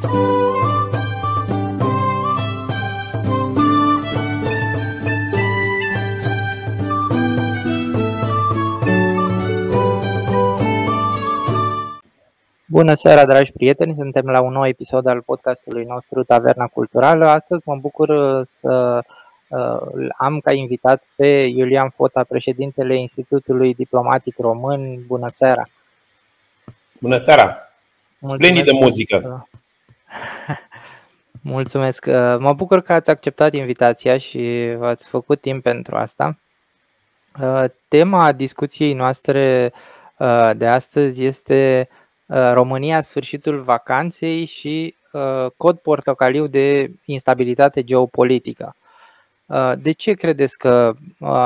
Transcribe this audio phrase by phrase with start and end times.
[0.00, 0.08] Bună
[12.94, 13.94] seara, dragi prieteni!
[13.94, 17.28] Suntem la un nou episod al podcastului nostru Taverna Culturală.
[17.28, 19.04] Astăzi mă bucur uh, să
[19.48, 25.04] uh, am ca invitat pe Iulian Fota, președintele Institutului Diplomatic Român.
[25.06, 25.68] Bună seara!
[27.00, 27.56] Bună seara!
[28.26, 29.48] Splendidă muzică!
[31.42, 32.04] Mulțumesc!
[32.08, 36.38] Uh, mă bucur că ați acceptat invitația și v-ați făcut timp pentru asta.
[37.88, 39.72] Tema discuției noastre
[40.56, 41.88] de astăzi este
[42.30, 48.76] Uh, România, sfârșitul vacanței și uh, cod portocaliu de instabilitate geopolitică.
[49.46, 50.94] Uh, de ce credeți că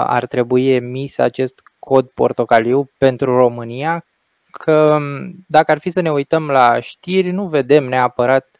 [0.06, 4.04] ar trebui emis acest cod portocaliu pentru România?
[4.50, 8.53] Că um, dacă ar fi să ne uităm la știri, nu vedem neapărat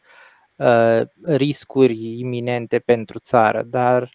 [1.23, 4.09] riscuri iminente pentru țară, dar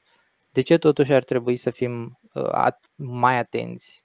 [0.51, 2.21] de ce totuși ar trebui să fim
[2.95, 4.05] mai atenți?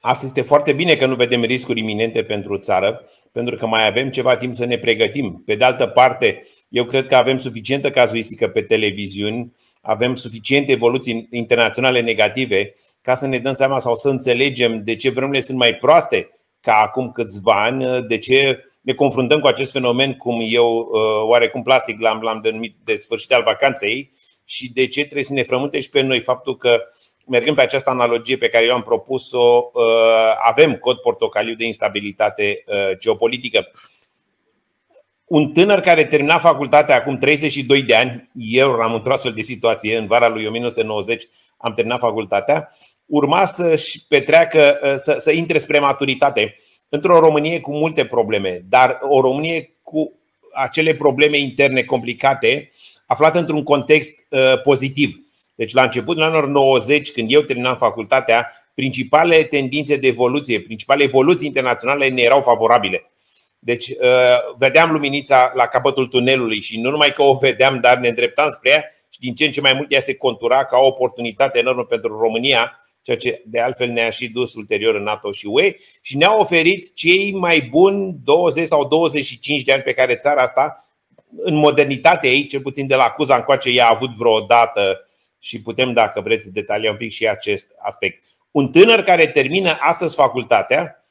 [0.00, 4.10] Asta este foarte bine că nu vedem riscuri iminente pentru țară, pentru că mai avem
[4.10, 5.42] ceva timp să ne pregătim.
[5.46, 11.28] Pe de altă parte, eu cred că avem suficientă cazuistică pe televiziuni, avem suficiente evoluții
[11.30, 15.74] internaționale negative ca să ne dăm seama sau să înțelegem de ce vremurile sunt mai
[15.74, 21.22] proaste ca acum câțiva ani, de ce ne confruntăm cu acest fenomen, cum eu uh,
[21.22, 24.10] oarecum plastic l-am, l-am denumit de sfârșit al vacanței
[24.44, 26.82] și de ce trebuie să ne frământe și pe noi faptul că
[27.26, 29.82] mergând pe această analogie pe care eu am propus-o, uh,
[30.48, 33.70] avem cod portocaliu de instabilitate uh, geopolitică.
[35.24, 39.96] Un tânăr care termina facultatea acum 32 de ani, eu am într-o astfel de situație,
[39.96, 41.24] în vara lui 1990
[41.56, 42.68] am terminat facultatea,
[43.06, 46.54] urma să-și petreacă, uh, să, să intre spre maturitate
[46.92, 50.12] într-o Românie cu multe probleme, dar o Românie cu
[50.52, 52.70] acele probleme interne complicate,
[53.06, 55.22] aflată într-un context uh, pozitiv
[55.54, 61.46] deci la începutul anilor 90, când eu terminam facultatea, principalele tendințe de evoluție, principalele evoluții
[61.46, 63.10] internaționale ne erau favorabile.
[63.58, 68.08] Deci uh, vedeam luminița la capătul tunelului și nu numai că o vedeam, dar ne
[68.08, 70.86] îndreptam spre ea și din ce în ce mai mult ea se contura ca o
[70.86, 75.46] oportunitate enormă pentru România, ceea ce de altfel ne-a și dus ulterior în NATO și
[75.46, 80.42] UE și ne-a oferit cei mai buni 20 sau 25 de ani pe care țara
[80.42, 80.86] asta,
[81.36, 85.06] în modernitatea ei, cel puțin de la Cuza încoace, ea a avut vreodată
[85.38, 88.22] și putem, dacă vreți, detalia un pic și acest aspect.
[88.50, 91.04] Un tânăr care termină astăzi facultatea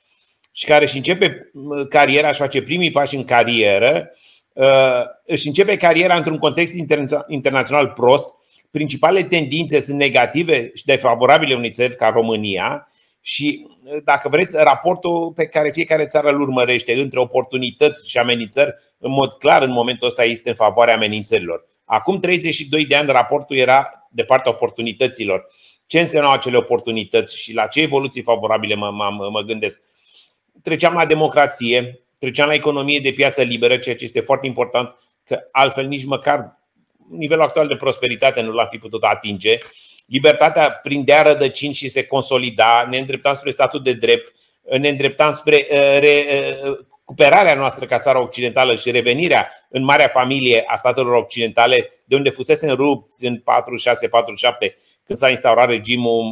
[0.51, 1.51] și care își începe
[1.89, 4.11] cariera, își face primii pași în carieră,
[4.53, 6.73] uh, își începe cariera într-un context
[7.27, 8.33] internațional prost,
[8.71, 12.87] principalele tendințe sunt negative și defavorabile unei țări ca România
[13.21, 18.73] și, uh, dacă vreți, raportul pe care fiecare țară îl urmărește între oportunități și amenințări,
[18.97, 21.65] în mod clar, în momentul ăsta este în favoarea amenințărilor.
[21.85, 25.47] Acum 32 de ani raportul era de partea oportunităților.
[25.85, 29.81] Ce însemnau acele oportunități și la ce evoluții favorabile mă, mă, mă gândesc?
[30.61, 35.39] Treceam la democrație, treceam la economie de piață liberă, ceea ce este foarte important, că
[35.51, 36.60] altfel nici măcar
[37.17, 39.57] nivelul actual de prosperitate nu l-am fi putut atinge.
[40.05, 44.33] Libertatea prindea rădăcini și se consolida, ne îndreptam spre statul de drept,
[44.79, 46.25] ne îndreptam spre uh, re,
[46.67, 46.77] uh,
[47.11, 52.29] recuperarea noastră ca țară occidentală și revenirea în marea familie a statelor occidentale, de unde
[52.29, 53.41] fusese rupți în 46-47,
[55.03, 56.23] când s-a instaurat regimul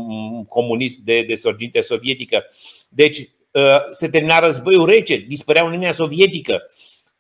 [0.48, 2.46] comunist de, de sorginte sovietică.
[2.90, 3.18] Deci
[3.52, 6.72] uh, se termina războiul rece, dispărea Uniunea Sovietică,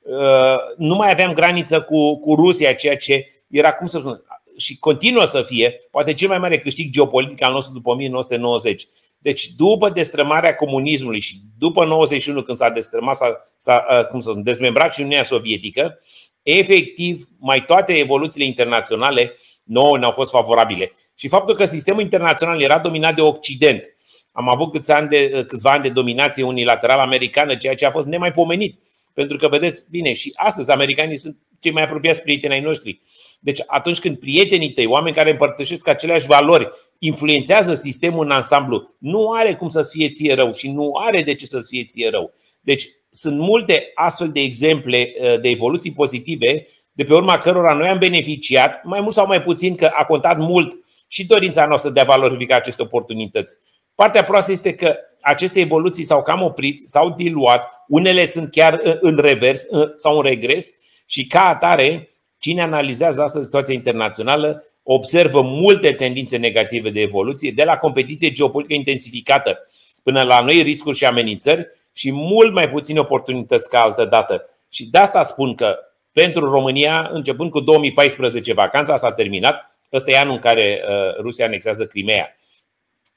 [0.02, 4.24] uh, nu mai aveam graniță cu, cu Rusia, ceea ce era, cum să spun,
[4.58, 8.88] și continuă să fie, poate cel mai mare câștig geopolitic al nostru după 1990.
[9.18, 14.94] Deci, după destrămarea comunismului și după 91, când s-a destrămat, s-a, s-a cum să dezmembrat
[14.94, 16.00] și Uniunea Sovietică,
[16.44, 20.92] efectiv, mai toate evoluțiile internaționale nouă ne-au fost favorabile.
[21.16, 23.94] Și faptul că sistemul internațional era dominat de Occident,
[24.32, 28.08] am avut câțiva ani de, câțiva ani de dominație unilaterală americană, ceea ce a fost
[28.08, 28.80] nemaipomenit.
[29.14, 33.02] Pentru că, vedeți, bine, și astăzi americanii sunt cei mai apropiați prieteni ai noștri.
[33.40, 39.32] Deci atunci când prietenii tăi, oameni care împărtășesc aceleași valori, influențează sistemul în ansamblu, nu
[39.32, 42.34] are cum să fie ție rău și nu are de ce să fie ție rău.
[42.62, 46.66] Deci sunt multe astfel de exemple uh, de evoluții pozitive
[47.00, 50.38] de pe urma cărora noi am beneficiat, mai mult sau mai puțin că a contat
[50.38, 50.78] mult
[51.08, 53.58] și dorința noastră de a valorifica aceste oportunități.
[53.96, 58.94] Partea proastă este că aceste evoluții s-au cam oprit, s-au diluat, unele sunt chiar uh,
[59.00, 60.70] în revers uh, sau în regres
[61.06, 62.10] și ca atare
[62.40, 68.78] Cine analizează asta situația internațională observă multe tendințe negative de evoluție, de la competiție geopolitică
[68.78, 69.60] intensificată
[70.04, 74.46] până la noi riscuri și amenințări și mult mai puține oportunități ca altă dată.
[74.70, 75.78] Și de asta spun că
[76.12, 79.80] pentru România, începând cu 2014, vacanța s-a terminat.
[79.94, 82.36] Ăsta e anul în care uh, Rusia anexează Crimea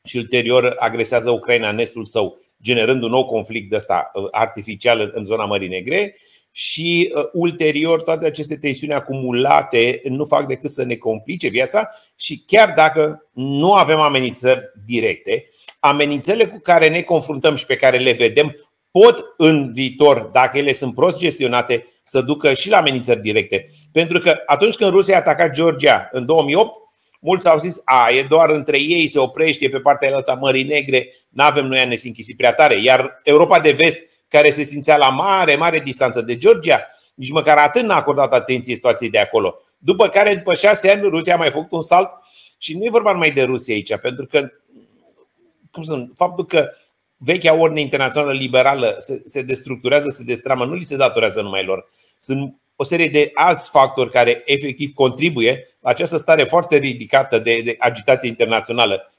[0.05, 5.11] și ulterior agresează Ucraina în estul său, generând un nou conflict de ăsta uh, artificial
[5.15, 6.15] în zona Mării Negre
[6.53, 12.43] și uh, ulterior toate aceste tensiuni acumulate nu fac decât să ne complice viața și
[12.47, 15.45] chiar dacă nu avem amenințări directe,
[15.81, 18.57] amenințările cu care ne confruntăm și pe care le vedem
[18.91, 23.69] pot în viitor, dacă ele sunt prost gestionate, să ducă și la amenințări directe.
[23.93, 26.79] Pentru că atunci când Rusia a atacat Georgia în 2008,
[27.21, 31.09] mulți au zis, a, e doar între ei, se oprește pe partea alta Mării Negre,
[31.29, 32.81] nu avem noi a ne închisi prea tare.
[32.83, 33.99] Iar Europa de Vest,
[34.32, 38.75] care se simțea la mare, mare distanță de Georgia, nici măcar atât n-a acordat atenție
[38.75, 39.58] situației de acolo.
[39.79, 42.11] După care, după șase ani, Rusia a mai făcut un salt
[42.58, 44.49] și nu e vorba numai de Rusia aici, pentru că
[45.70, 46.70] cum sunt, faptul că
[47.17, 51.87] vechea ordine internațională liberală se, se destructurează, se destramă, nu li se datorează numai lor.
[52.19, 57.61] Sunt o serie de alți factori care efectiv contribuie la această stare foarte ridicată de,
[57.64, 59.12] de agitație internațională.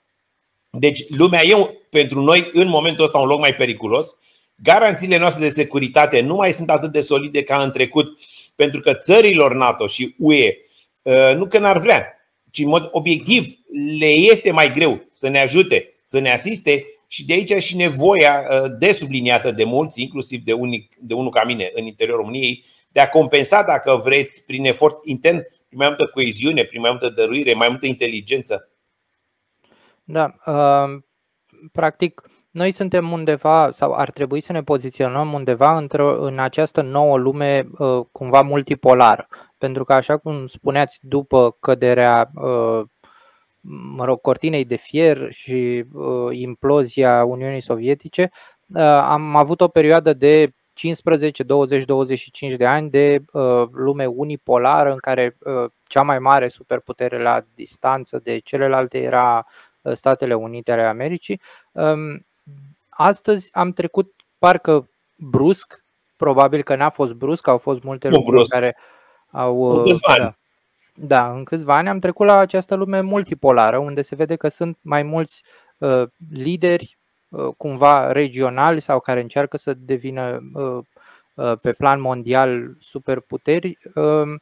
[0.70, 4.18] Deci lumea e pentru noi în momentul ăsta un loc mai periculos.
[4.56, 8.18] Garanțiile noastre de securitate nu mai sunt atât de solide ca în trecut,
[8.56, 10.56] pentru că țărilor NATO și UE
[11.02, 12.14] uh, nu că n-ar vrea,
[12.52, 13.54] ci în mod obiectiv
[14.00, 18.48] le este mai greu să ne ajute, să ne asiste și de aici și nevoia
[18.50, 23.00] uh, desubliniată de mulți, inclusiv de, unii, de unul ca mine în interiorul României, de
[23.00, 27.54] a compensa, dacă vreți, prin efort intern, prin mai multă coeziune, prin mai multă dăruire,
[27.54, 28.70] mai multă inteligență.
[30.04, 31.02] Da, uh,
[31.72, 32.22] practic,
[32.54, 35.78] noi suntem undeva, sau ar trebui să ne poziționăm undeva
[36.20, 39.28] în această nouă lume uh, cumva multipolară.
[39.58, 42.32] Pentru că, așa cum spuneați, după căderea
[43.96, 48.30] mă rog, cortinei de fier și uh, implozia Uniunii Sovietice,
[48.68, 54.92] uh, am avut o perioadă de 15, 20, 25 de ani de uh, lume unipolară
[54.92, 59.48] în care uh, cea mai mare superputere la distanță de celelalte era
[59.82, 61.42] uh, Statele Unite ale Americii.
[61.72, 62.26] Um,
[62.96, 65.84] astăzi am trecut parcă brusc,
[66.18, 68.78] probabil că n-a fost brusc, au fost multe lucruri care
[69.32, 69.58] au.
[69.58, 70.36] Uh, da,
[70.96, 74.78] da, în câțiva ani am trecut la această lume multipolară, unde se vede că sunt
[74.82, 75.44] mai mulți
[75.78, 76.98] uh, lideri
[77.30, 80.80] uh, cumva regionali sau care încearcă să devină uh,
[81.34, 83.78] uh, pe plan mondial superputeri.
[83.94, 84.34] Uh,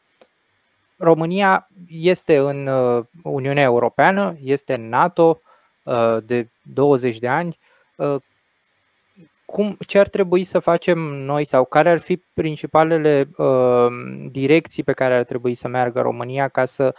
[0.97, 5.42] România este în uh, Uniunea Europeană, este în NATO
[5.83, 7.59] uh, de 20 de ani.
[7.95, 8.15] Uh,
[9.51, 13.88] cum, ce ar trebui să facem noi sau care ar fi principalele uh,
[14.31, 16.95] direcții pe care ar trebui să meargă România ca să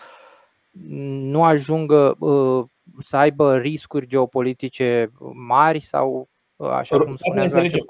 [1.31, 2.65] nu ajungă uh,
[3.01, 7.85] să aibă riscuri geopolitice mari sau uh, așa cum să ne înțelegem.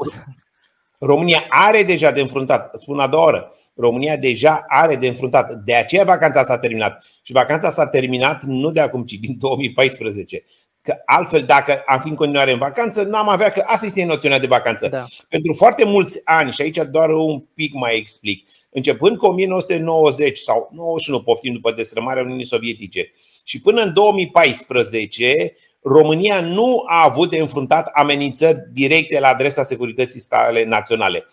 [0.98, 5.52] România are deja de înfruntat, spun a doua oră, România deja are de înfruntat.
[5.52, 7.04] De aceea vacanța s-a terminat.
[7.22, 10.42] Și vacanța s-a terminat nu de acum, ci din 2014.
[10.82, 14.38] Că altfel, dacă am fi în continuare în vacanță, n-am avea că asta este noțiunea
[14.38, 14.88] de vacanță.
[14.88, 15.04] Da.
[15.28, 20.70] Pentru foarte mulți ani, și aici doar un pic mai explic, începând cu 1990 sau
[20.72, 23.12] 91, poftim după destrămarea Uniunii Sovietice,
[23.44, 30.20] și până în 2014, România nu a avut de înfruntat amenințări directe la adresa securității
[30.20, 31.24] stale naționale.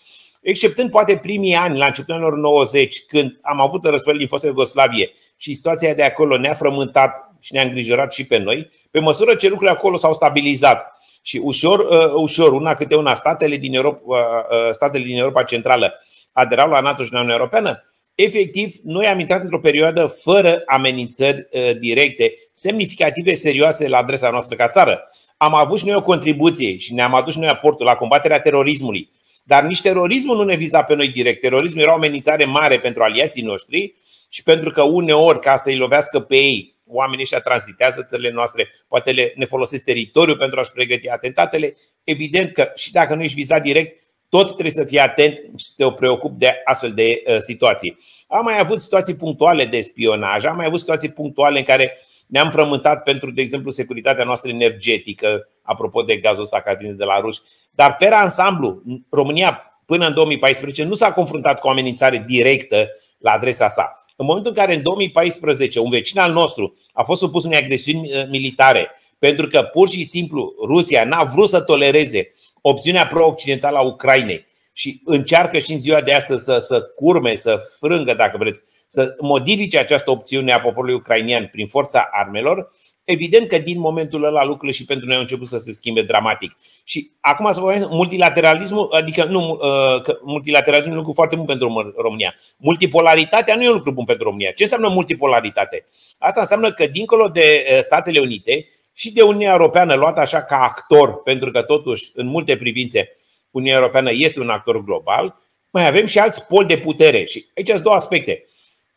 [0.41, 5.11] Exceptând poate primii ani, la începutul anilor 90, când am avut războiul din fostă Iugoslavie
[5.37, 9.47] și situația de acolo ne-a frământat și ne-a îngrijorat și pe noi, pe măsură ce
[9.47, 14.17] lucrurile acolo s-au stabilizat și ușor, uh, ușor, una câte una, statele din Europa, uh,
[14.17, 15.93] uh, statele din Europa Centrală
[16.31, 17.83] aderau la NATO și la Uniunea Europeană,
[18.15, 21.47] efectiv, noi am intrat într-o perioadă fără amenințări
[21.79, 25.03] directe, semnificative, serioase la adresa noastră ca țară.
[25.37, 29.09] Am avut și noi o contribuție și ne-am adus și noi aportul la combaterea terorismului.
[29.43, 31.41] Dar nici terorismul nu ne viza pe noi direct.
[31.41, 33.95] Terorismul era o amenințare mare pentru aliații noștri
[34.29, 39.11] și pentru că uneori, ca să-i lovească pe ei, oamenii ăștia tranzitează țările noastre, poate
[39.11, 41.75] le, ne folosesc teritoriul pentru a-și pregăti atentatele.
[42.03, 45.73] Evident că și dacă nu ești vizat direct, tot trebuie să fii atent și să
[45.77, 47.97] te preocupi de astfel de uh, situații.
[48.27, 52.51] Am mai avut situații punctuale de spionaj, am mai avut situații punctuale în care ne-am
[52.51, 57.19] frământat pentru, de exemplu, securitatea noastră energetică, apropo de gazul ăsta care vine de la
[57.19, 57.41] ruși.
[57.71, 63.31] Dar, pe ansamblu, România până în 2014 nu s-a confruntat cu o amenințare directă la
[63.31, 63.98] adresa sa.
[64.21, 68.11] În momentul în care în 2014 un vecin al nostru a fost supus unei agresiuni
[68.11, 73.81] uh, militare pentru că pur și simplu Rusia n-a vrut să tolereze opțiunea pro-occidentală a
[73.81, 78.61] Ucrainei și încearcă și în ziua de astăzi să, să curme, să frângă, dacă vreți,
[78.88, 82.71] să modifice această opțiune a poporului ucrainian prin forța armelor,
[83.11, 86.56] Evident că din momentul ăla lucrurile și pentru noi au început să se schimbe dramatic.
[86.83, 91.45] Și acum să vorbim multilateralismul, adică nu, uh, că multilateralismul e un lucru foarte bun
[91.45, 92.35] pentru România.
[92.57, 94.51] Multipolaritatea nu e un lucru bun pentru România.
[94.51, 95.85] Ce înseamnă multipolaritate?
[96.19, 100.57] Asta înseamnă că dincolo de uh, Statele Unite și de Uniunea Europeană luată așa ca
[100.57, 103.11] actor, pentru că totuși în multe privințe
[103.51, 105.35] Uniunea Europeană este un actor global,
[105.69, 107.23] mai avem și alți poli de putere.
[107.23, 108.44] Și aici sunt două aspecte.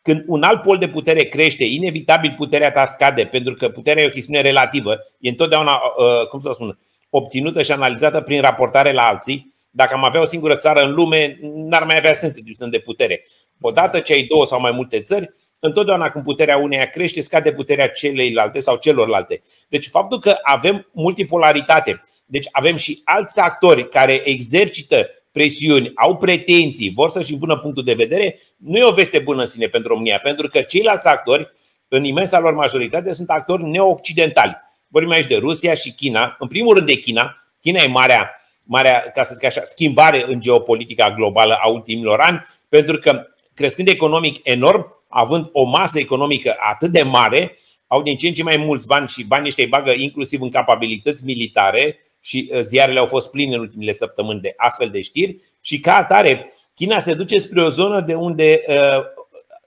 [0.03, 4.07] Când un alt pol de putere crește, inevitabil puterea ta scade, pentru că puterea e
[4.07, 6.79] o chestiune relativă, e întotdeauna, uh, cum să spun,
[7.11, 9.53] obținută și analizată prin raportare la alții.
[9.71, 13.25] Dacă am avea o singură țară în lume, n-ar mai avea sens să de putere.
[13.61, 15.31] Odată ce ai două sau mai multe țări,
[15.61, 19.43] întotdeauna când puterea uneia crește, scade puterea celeilalte sau celorlalte.
[19.69, 26.93] Deci faptul că avem multipolaritate, deci avem și alți actori care exercită presiuni, au pretenții,
[26.95, 30.19] vor să-și impună punctul de vedere, nu e o veste bună în sine pentru România,
[30.19, 31.49] pentru că ceilalți actori,
[31.89, 34.57] în imensa lor majoritate, sunt actori neoccidentali.
[34.89, 37.37] Vorbim aici de Rusia și China, în primul rând de China.
[37.61, 38.31] China e marea,
[38.65, 43.89] marea ca să zic așa, schimbare în geopolitica globală a ultimilor ani, pentru că crescând
[43.89, 48.57] economic enorm, având o masă economică atât de mare, au din ce în ce mai
[48.57, 53.07] mulți bani și banii ăștia îi bagă inclusiv în capabilități militare, și uh, ziarele au
[53.07, 57.39] fost pline în ultimele săptămâni de astfel de știri și ca atare China se duce
[57.39, 59.05] spre o zonă de unde uh,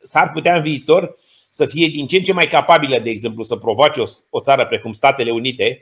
[0.03, 1.15] s-ar putea în viitor
[1.49, 4.65] să fie din ce în ce mai capabilă, de exemplu, să provoace o, o țară
[4.65, 5.81] precum Statele Unite,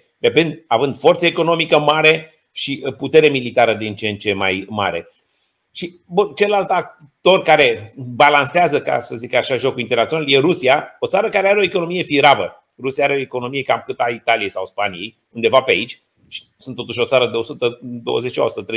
[0.67, 5.07] având forță economică mare și uh, putere militară din ce în ce mai mare.
[5.71, 11.07] Și bun, celălalt actor care balansează, ca să zic așa, jocul internațional e Rusia, o
[11.07, 12.63] țară care are o economie firavă.
[12.81, 16.01] Rusia are o economie cam cât a Italiei sau Spaniei, undeva pe aici,
[16.57, 17.37] sunt totuși o țară de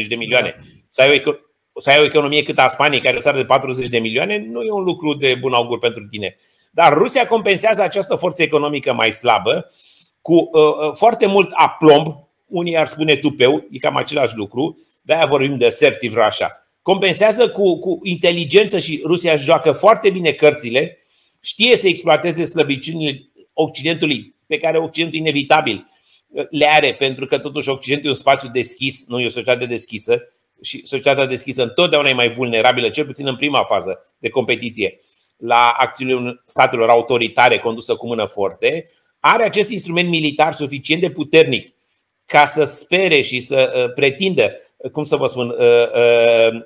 [0.04, 0.56] 120-130 de milioane.
[0.88, 1.32] Să ai, o,
[1.80, 4.46] să ai o economie cât a Spaniei, care e o țară de 40 de milioane,
[4.50, 6.36] nu e un lucru de bun augur pentru tine.
[6.70, 9.70] Dar Rusia compensează această forță economică mai slabă
[10.20, 12.06] cu uh, uh foarte mult aplomb,
[12.46, 16.52] unii ar spune tupeu, e cam același lucru, de-aia vorbim de assertive Russia.
[16.82, 20.98] Compensează cu, cu inteligență și Rusia își joacă foarte bine cărțile,
[21.40, 25.86] știe să exploateze slăbiciunile Occidentului, pe care Occidentul inevitabil
[26.50, 30.22] le are, pentru că totuși Occidentul e un spațiu deschis, nu e o societate deschisă
[30.62, 35.00] și societatea deschisă întotdeauna e mai vulnerabilă, cel puțin în prima fază de competiție,
[35.36, 38.88] la acțiunile statelor autoritare condusă cu mână forte,
[39.20, 41.74] are acest instrument militar suficient de puternic
[42.26, 44.52] ca să spere și să uh, pretindă,
[44.92, 46.60] cum să vă spun, uh, uh,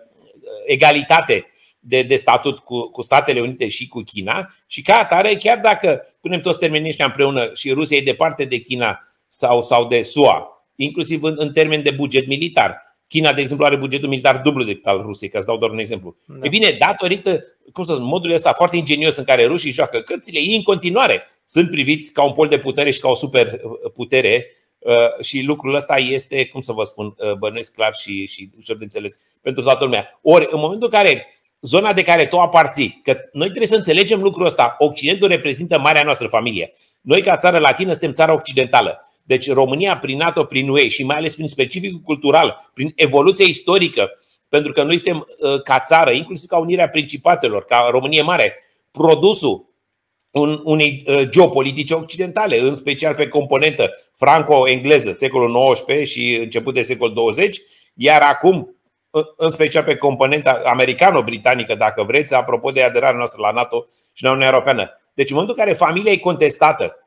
[0.67, 1.47] egalitate
[1.81, 6.07] de, de statut cu, cu Statele Unite și cu China și ca atare, chiar dacă
[6.21, 9.00] punem toți termenii ăștia împreună și Rusia e departe de China
[9.33, 12.89] sau, sau de SUA, inclusiv în, în termen de buget militar.
[13.09, 15.79] China, de exemplu, are bugetul militar dublu decât al Rusiei, ca să dau doar un
[15.79, 16.17] exemplu.
[16.27, 16.35] Da.
[16.43, 17.41] E bine, datorită,
[17.73, 21.27] cum să spun, modul ăsta foarte ingenios în care rușii joacă cărțile, ei în continuare
[21.45, 24.47] sunt priviți ca un pol de putere și ca o superputere
[24.79, 28.77] uh, și lucrul ăsta este, cum să vă spun, uh, bănuiesc clar și, și ușor
[28.77, 30.19] de înțeles pentru toată lumea.
[30.23, 31.27] Ori, în momentul în care
[31.61, 36.03] zona de care tu aparții, că noi trebuie să înțelegem lucrul ăsta, Occidentul reprezintă marea
[36.03, 36.73] noastră familie.
[37.01, 39.10] Noi, ca țară latină, suntem țara occidentală.
[39.23, 44.11] Deci România, prin NATO, prin UE și mai ales prin specificul cultural, prin evoluția istorică,
[44.49, 48.57] pentru că noi suntem uh, ca țară, inclusiv ca Unirea Principatelor, ca România Mare,
[48.91, 49.69] produsul
[50.62, 57.12] unei uh, geopolitice occidentale, în special pe componentă franco-engleză, secolul XIX și început de secol
[57.12, 57.61] 20,
[57.95, 58.75] iar acum,
[59.37, 64.29] în special pe componenta americano-britanică, dacă vreți, apropo de aderarea noastră la NATO și la
[64.29, 64.91] Uniunea Europeană.
[65.15, 67.00] Deci în momentul în care familia e contestată,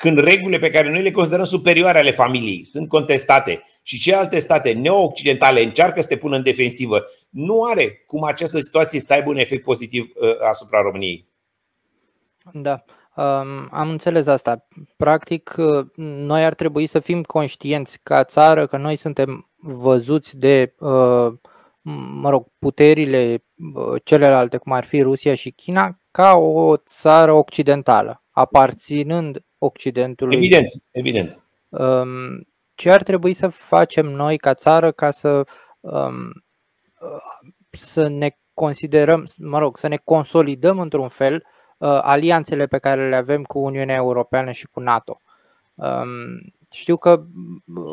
[0.00, 4.72] când regulile pe care noi le considerăm superioare ale familiei sunt contestate și celelalte state
[4.72, 9.36] neo-occidentale încearcă să te pună în defensivă, nu are cum această situație să aibă un
[9.36, 11.28] efect pozitiv uh, asupra României.
[12.52, 12.84] Da,
[13.16, 14.66] um, am înțeles asta.
[14.96, 20.74] Practic, uh, noi ar trebui să fim conștienți ca țară că noi suntem văzuți de,
[20.78, 21.32] uh,
[22.20, 23.44] mă rog, puterile
[24.04, 30.36] celelalte, cum ar fi Rusia și China, ca o țară occidentală, aparținând Occidentului.
[30.36, 31.44] Evident, evident.
[31.68, 35.44] Um, ce ar trebui să facem noi ca țară ca să,
[35.80, 36.44] um,
[37.70, 41.34] să ne considerăm, mă rog, să ne consolidăm într-un fel
[41.78, 45.20] uh, alianțele pe care le avem cu Uniunea Europeană și cu NATO?
[46.70, 47.24] Um, știu că,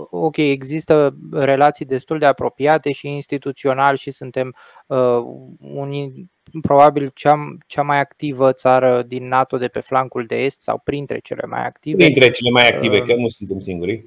[0.09, 4.55] ok, există relații destul de apropiate și instituțional și suntem
[4.87, 5.23] uh,
[5.59, 6.31] unii
[6.61, 11.19] probabil cea, cea mai activă țară din NATO de pe flancul de est sau printre
[11.19, 12.03] cele mai active.
[12.03, 14.05] Printre cele mai active, uh, că nu suntem singuri.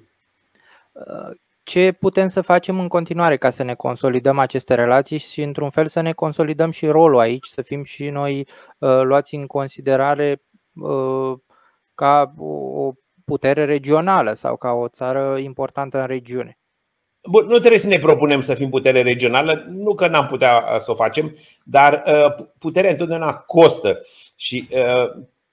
[0.92, 5.70] Uh, ce putem să facem în continuare ca să ne consolidăm aceste relații și într-un
[5.70, 8.38] fel să ne consolidăm și rolul aici, să fim și noi
[8.78, 10.42] uh, luați în considerare
[10.74, 11.38] uh,
[11.94, 12.92] ca o
[13.30, 16.58] putere regională sau ca o țară importantă în regiune.
[17.30, 20.90] Bun, nu trebuie să ne propunem să fim putere regională, nu că n-am putea să
[20.90, 22.02] o facem, dar
[22.58, 23.98] puterea întotdeauna costă
[24.36, 24.68] și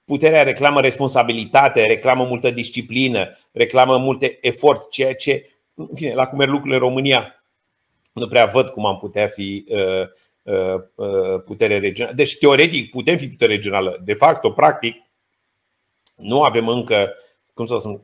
[0.08, 6.38] puterea reclamă responsabilitate, reclamă multă disciplină, reclamă multe efort, ceea ce, în fine, la cum
[6.38, 7.44] merg lucrurile în România,
[8.12, 10.06] nu prea văd cum am putea fi uh,
[10.42, 12.14] uh, uh, putere regională.
[12.16, 14.00] Deci, teoretic, putem fi putere regională.
[14.04, 14.96] De fapt, o practic,
[16.16, 17.14] nu avem încă,
[17.58, 18.00] cum să spun,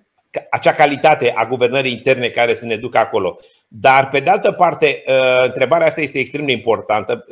[0.51, 3.39] acea calitate a guvernării interne care să ne ducă acolo.
[3.69, 5.03] Dar, pe de altă parte,
[5.45, 7.27] întrebarea asta este extrem de importantă.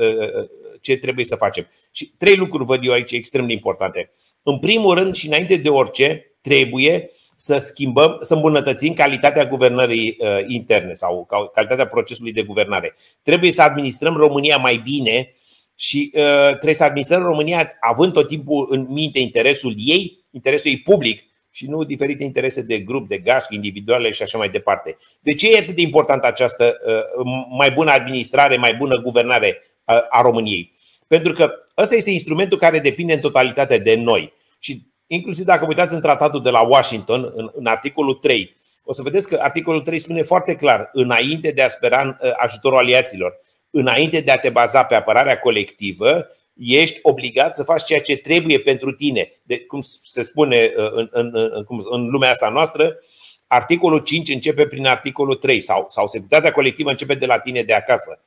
[0.81, 1.69] Ce trebuie să facem?
[1.91, 4.11] Și trei lucruri văd eu aici extrem de importante.
[4.43, 10.39] În primul rând și înainte de orice, trebuie să schimbăm, să îmbunătățim calitatea guvernării uh,
[10.47, 12.95] interne sau calitatea procesului de guvernare.
[13.23, 15.33] Trebuie să administrăm România mai bine
[15.77, 20.79] și uh, trebuie să administrăm România având tot timpul în minte interesul ei, interesul ei
[20.79, 21.25] public
[21.55, 24.97] și nu diferite interese de grup, de gașcă, individuale și așa mai departe.
[25.21, 27.25] De ce e atât de importantă această uh,
[27.57, 29.63] mai bună administrare, mai bună guvernare
[30.09, 30.73] a României?
[31.07, 34.33] Pentru că ăsta este instrumentul care depinde în totalitate de noi.
[34.59, 38.55] Și inclusiv dacă uitați în tratatul de la Washington, în, în articolul 3,
[38.85, 42.79] o să vedeți că articolul 3 spune foarte clar, înainte de a spera uh, ajutorul
[42.79, 43.37] aliaților,
[43.71, 48.59] înainte de a te baza pe apărarea colectivă, ești obligat să faci ceea ce trebuie
[48.59, 49.33] pentru tine.
[49.43, 52.99] De, cum se spune uh, în, în, în, în lumea asta noastră,
[53.47, 57.73] articolul 5 începe prin articolul 3 sau, sau securitatea colectivă începe de la tine de
[57.73, 58.25] acasă.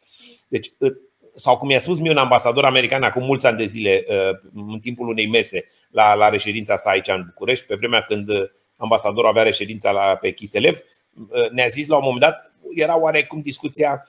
[0.47, 0.71] Deci
[1.35, 4.79] sau cum mi-a spus mie un ambasador american acum mulți ani de zile, uh, în
[4.79, 8.29] timpul unei mese la, la reședința sa aici în București, pe vremea când
[8.77, 10.77] ambasadorul avea reședința la, pe Chiselev,
[11.29, 14.07] uh, ne-a zis la un moment dat, era oarecum discuția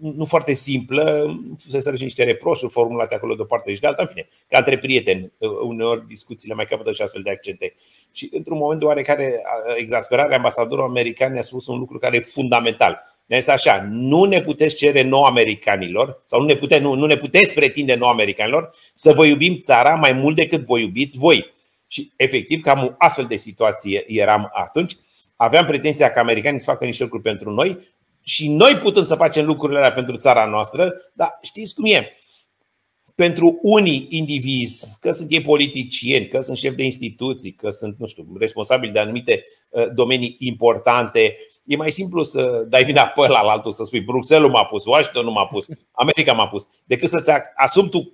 [0.00, 4.02] nu foarte simplă, fusese și niște reproșuri formulate acolo de o parte și de alta,
[4.02, 7.74] în fine, ca între prieteni, uh, uneori discuțiile mai capătă și astfel de accente.
[8.12, 9.42] Și într-un moment de oarecare
[9.76, 14.40] exasperare, ambasadorul american ne-a spus un lucru care e fundamental ne zis așa, nu ne
[14.40, 18.70] puteți cere nou americanilor sau nu ne, pute, nu, nu ne puteți pretinde nou americanilor
[18.94, 21.52] să vă iubim țara mai mult decât vă iubiți voi.
[21.88, 24.96] Și efectiv, cam o astfel de situație eram atunci.
[25.36, 27.78] Aveam pretenția ca americanii să facă niște lucruri pentru noi
[28.22, 32.12] și noi putem să facem lucrurile alea pentru țara noastră, dar știți cum e?
[33.14, 38.06] Pentru unii indivizi, că sunt ei politicieni, că sunt șefi de instituții, că sunt, nu
[38.06, 41.36] știu, responsabili de anumite uh, domenii importante,
[41.70, 44.84] E mai simplu să dai vina pe ăla la altul, să spui Bruxelles m-a pus,
[44.84, 48.12] Washington nu m-a pus, America m-a pus, decât să-ți asumi tu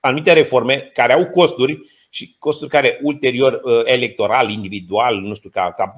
[0.00, 1.78] anumite reforme care au costuri
[2.10, 5.94] și costuri care ulterior uh, electoral, individual, nu știu, ca, ca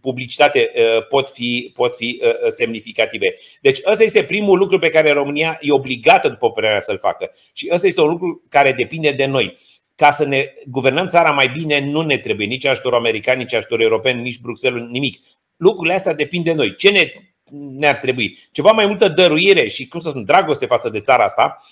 [0.00, 3.34] publicitate uh, pot fi, pot fi uh, semnificative.
[3.60, 7.30] Deci ăsta este primul lucru pe care România e obligată, după părerea să-l facă.
[7.52, 9.58] Și ăsta este un lucru care depinde de noi
[9.94, 13.84] ca să ne guvernăm țara mai bine, nu ne trebuie nici ajutorul american, nici ajutorul
[13.84, 15.20] european, nici Bruxelles, nimic.
[15.56, 16.76] Lucrurile astea depind de noi.
[16.76, 17.12] Ce ne,
[17.50, 18.38] ne-ar trebui?
[18.52, 21.62] Ceva mai multă dăruire și, cum să spun, dragoste față de țara asta.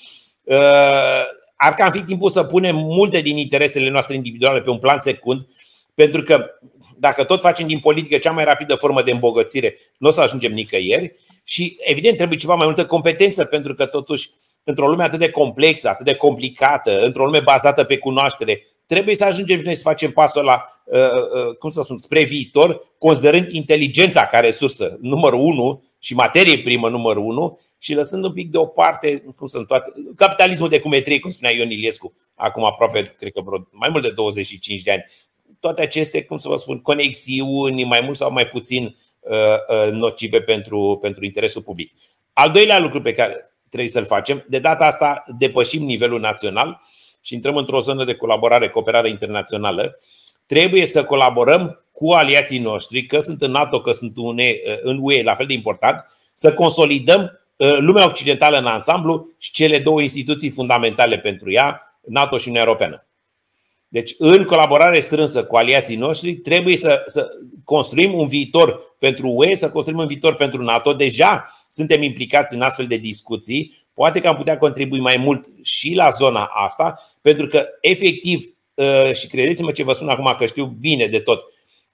[0.42, 1.22] Uh,
[1.56, 5.46] ar cam fi timpul să punem multe din interesele noastre individuale pe un plan secund,
[5.94, 6.44] pentru că
[6.98, 10.52] dacă tot facem din politică cea mai rapidă formă de îmbogățire, nu o să ajungem
[10.52, 14.30] nicăieri și, evident, trebuie ceva mai multă competență, pentru că, totuși,
[14.64, 19.24] într-o lume atât de complexă, atât de complicată, într-o lume bazată pe cunoaștere, trebuie să
[19.24, 23.50] ajungem și noi să facem pasul la, uh, uh, cum să spun, spre viitor, considerând
[23.50, 29.24] inteligența ca resursă numărul unu și materie primă numărul unu și lăsând un pic deoparte,
[29.36, 33.68] cum sunt toate, capitalismul de cumetrie, cum spunea Ion Iliescu, acum aproape, cred că vreo,
[33.70, 35.04] mai mult de 25 de ani.
[35.62, 40.98] Toate aceste, cum să vă spun, conexiuni, mai mult sau mai puțin uh, nocive pentru,
[41.00, 41.92] pentru interesul public.
[42.32, 44.44] Al doilea lucru pe care trebuie să-l facem.
[44.48, 46.80] De data asta depășim nivelul național
[47.20, 49.98] și intrăm într-o zonă de colaborare, cooperare internațională.
[50.46, 54.16] Trebuie să colaborăm cu aliații noștri, că sunt în NATO, că sunt
[54.82, 59.78] în UE, la fel de important, să consolidăm uh, lumea occidentală în ansamblu și cele
[59.78, 63.06] două instituții fundamentale pentru ea, NATO și Uniunea Europeană.
[63.92, 67.28] Deci, în colaborare strânsă cu aliații noștri, trebuie să, să
[67.64, 70.92] construim un viitor pentru UE, să construim un viitor pentru NATO.
[70.92, 73.72] Deja suntem implicați în astfel de discuții.
[73.94, 78.44] Poate că am putea contribui mai mult și la zona asta, pentru că, efectiv,
[78.78, 81.44] ă, și credeți-mă ce vă spun acum, că știu bine de tot,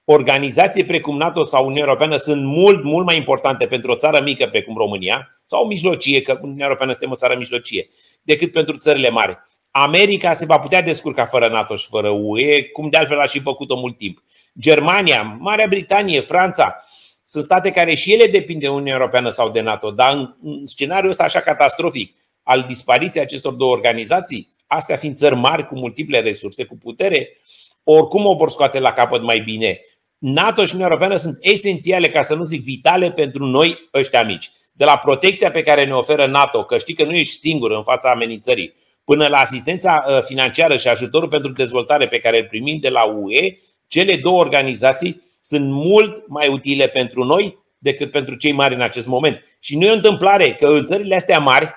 [0.05, 4.47] organizații precum NATO sau Uniunea Europeană sunt mult, mult mai importante pentru o țară mică
[4.47, 7.87] precum România sau o mijlocie, că Uniunea Europeană suntem o țară mijlocie,
[8.23, 9.39] decât pentru țările mari.
[9.71, 13.41] America se va putea descurca fără NATO și fără UE, cum de altfel a și
[13.41, 14.23] făcut-o mult timp.
[14.61, 16.77] Germania, Marea Britanie, Franța,
[17.25, 21.11] sunt state care și ele depind de Uniunea Europeană sau de NATO, dar în scenariul
[21.11, 26.65] ăsta așa catastrofic al dispariției acestor două organizații, astea fiind țări mari cu multiple resurse,
[26.65, 27.37] cu putere,
[27.85, 29.81] oricum o vor scoate la capăt mai bine.
[30.19, 34.51] NATO și Uniunea Europeană sunt esențiale, ca să nu zic vitale, pentru noi ăștia mici.
[34.73, 37.83] De la protecția pe care ne oferă NATO, că știi că nu ești singur în
[37.83, 38.75] fața amenințării,
[39.09, 43.05] până la asistența uh, financiară și ajutorul pentru dezvoltare pe care îl primim de la
[43.05, 43.55] UE,
[43.87, 49.07] cele două organizații sunt mult mai utile pentru noi decât pentru cei mari în acest
[49.07, 49.45] moment.
[49.61, 51.71] Și nu e o întâmplare că în țările astea mari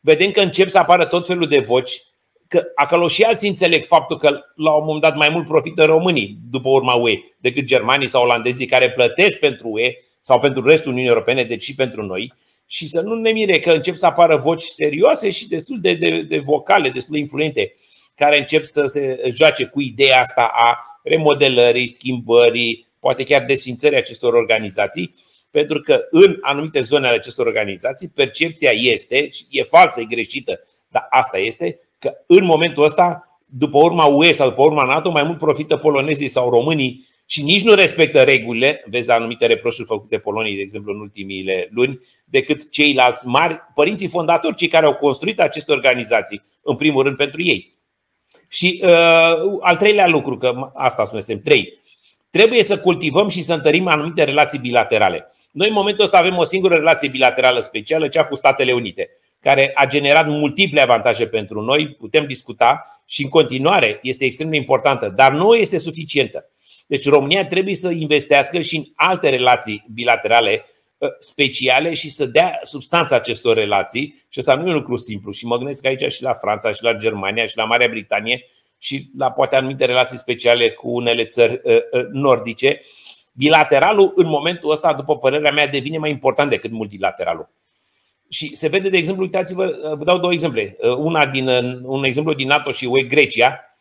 [0.00, 1.92] vedem că încep să apară tot felul de voci,
[2.48, 6.38] că acolo și alții înțeleg faptul că la un moment dat mai mult profită românii
[6.50, 11.10] după urma UE decât germanii sau olandezii care plătesc pentru UE sau pentru restul Uniunii
[11.10, 12.32] Europene, deci și pentru noi.
[12.66, 16.22] Și să nu ne mire că încep să apară voci serioase și destul de, de,
[16.22, 17.74] de vocale, destul de influente,
[18.14, 24.34] care încep să se joace cu ideea asta a remodelării, schimbării, poate chiar desfințării acestor
[24.34, 25.14] organizații,
[25.50, 30.60] pentru că în anumite zone ale acestor organizații percepția este, și e falsă, e greșită,
[30.88, 35.22] dar asta este, că în momentul ăsta, după urma UE sau după urma NATO, mai
[35.22, 40.56] mult profită polonezii sau românii și nici nu respectă regulile, vezi anumite reproșuri făcute Poloniei,
[40.56, 45.72] de exemplu, în ultimile luni, decât ceilalți mari, părinții fondatori, cei care au construit aceste
[45.72, 47.74] organizații, în primul rând pentru ei.
[48.48, 48.90] Și uh,
[49.60, 51.78] al treilea lucru, că asta spune trei,
[52.30, 55.26] trebuie să cultivăm și să întărim anumite relații bilaterale.
[55.52, 59.10] Noi în momentul ăsta avem o singură relație bilaterală specială, cea cu Statele Unite,
[59.40, 64.56] care a generat multiple avantaje pentru noi, putem discuta și în continuare este extrem de
[64.56, 66.48] importantă, dar nu este suficientă.
[66.94, 70.64] Deci România trebuie să investească și în alte relații bilaterale
[70.98, 75.32] uh, speciale și să dea substanța acestor relații și asta nu e un lucru simplu
[75.32, 78.44] și mă gândesc aici și la Franța și la Germania și la Marea Britanie
[78.78, 82.80] și la poate anumite relații speciale cu unele țări uh, uh, nordice.
[83.32, 87.50] Bilateralul în momentul ăsta, după părerea mea, devine mai important decât multilateralul.
[88.28, 90.76] Și se vede, de exemplu, uitați-vă, vă dau două exemple.
[90.96, 91.48] Una din,
[91.82, 93.73] un exemplu din NATO și UE, Grecia,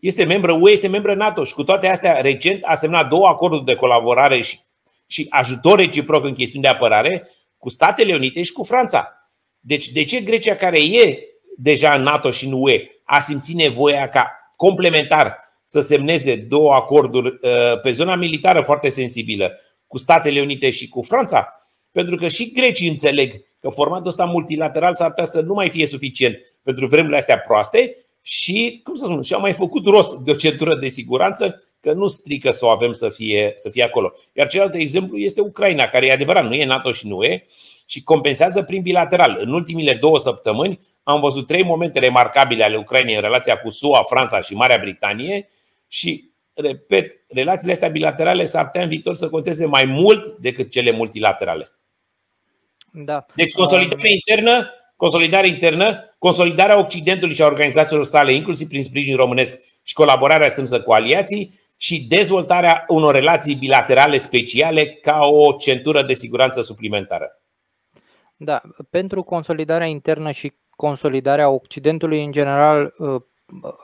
[0.00, 3.64] este membră UE, este membră NATO și cu toate astea, recent a semnat două acorduri
[3.64, 4.58] de colaborare și,
[5.06, 9.12] și ajutor reciproc în chestiuni de apărare cu Statele Unite și cu Franța.
[9.60, 11.18] Deci, de ce Grecia, care e
[11.56, 17.26] deja în NATO și în UE, a simțit nevoia ca complementar să semneze două acorduri
[17.26, 21.48] uh, pe zona militară foarte sensibilă cu Statele Unite și cu Franța?
[21.92, 25.86] Pentru că și grecii înțeleg că formatul ăsta multilateral s-ar putea să nu mai fie
[25.86, 27.96] suficient pentru vremurile astea proaste
[28.30, 32.06] și, cum să spun, și-au mai făcut rost de o centură de siguranță că nu
[32.06, 34.12] strică să o avem să fie, să fie acolo.
[34.32, 37.44] Iar celălalt exemplu este Ucraina, care e adevărat, nu e NATO și nu e,
[37.86, 39.38] și compensează prin bilateral.
[39.40, 44.02] În ultimile două săptămâni am văzut trei momente remarcabile ale Ucrainei în relația cu SUA,
[44.02, 45.48] Franța și Marea Britanie
[45.86, 50.90] și, repet, relațiile astea bilaterale s-ar putea în viitor să conteze mai mult decât cele
[50.90, 51.70] multilaterale.
[52.92, 53.26] Da.
[53.34, 59.58] Deci consolidare internă consolidare internă, consolidarea Occidentului și a organizațiilor sale, inclusiv prin sprijin românesc
[59.82, 66.12] și colaborarea strânsă cu aliații și dezvoltarea unor relații bilaterale speciale ca o centură de
[66.12, 67.40] siguranță suplimentară.
[68.36, 73.22] Da, pentru consolidarea internă și consolidarea Occidentului în general uh,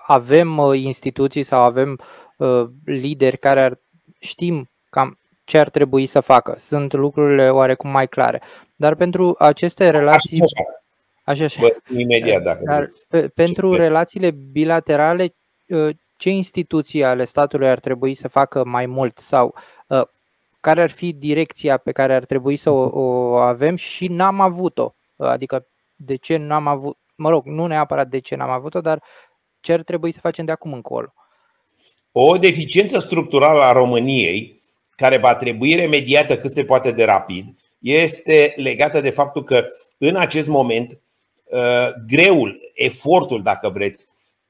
[0.07, 2.01] avem uh, instituții sau avem
[2.38, 3.81] uh, lideri care ar,
[4.20, 6.55] știm cam ce ar trebui să facă.
[6.59, 8.42] Sunt lucrurile oarecum mai clare.
[8.77, 10.40] Dar pentru aceste relații.
[10.40, 10.84] Așa, Așa,
[11.25, 11.61] așa.
[11.61, 13.07] Vă spun imediat dacă Dar vreți.
[13.09, 15.35] Pe, pentru Ce relațiile bilaterale,
[15.71, 19.55] ă, ce instituții ale statului ar trebui să facă mai mult sau
[19.91, 20.11] ă,
[20.61, 24.95] care ar fi direcția pe care ar trebui să o, o avem și n-am avut-o?
[25.17, 29.03] Adică de ce n-am avut, mă rog, nu neapărat de ce n-am avut-o, dar
[29.61, 31.15] ce ar trebui să facem de acum încolo?
[32.13, 34.61] O deficiență structurală a României,
[34.97, 39.67] care va trebui remediată cât se poate de rapid, este legată de faptul că
[39.99, 41.01] în acest moment Uh,
[42.07, 44.07] greul, efortul, dacă vreți,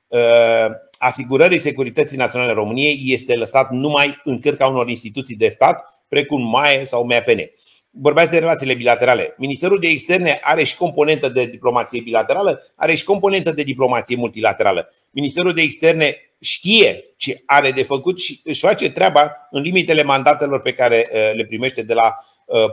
[0.07, 6.49] uh, asigurării securității naționale României este lăsat numai în cârca unor instituții de stat, precum
[6.49, 7.51] MAE sau MAPN.
[7.91, 9.35] Vorbeați de relațiile bilaterale.
[9.39, 14.93] Ministerul de Externe are și componentă de diplomație bilaterală, are și componentă de diplomație multilaterală.
[15.11, 20.61] Ministerul de Externe știe ce are de făcut și își face treaba în limitele mandatelor
[20.61, 22.15] pe care uh, le primește de la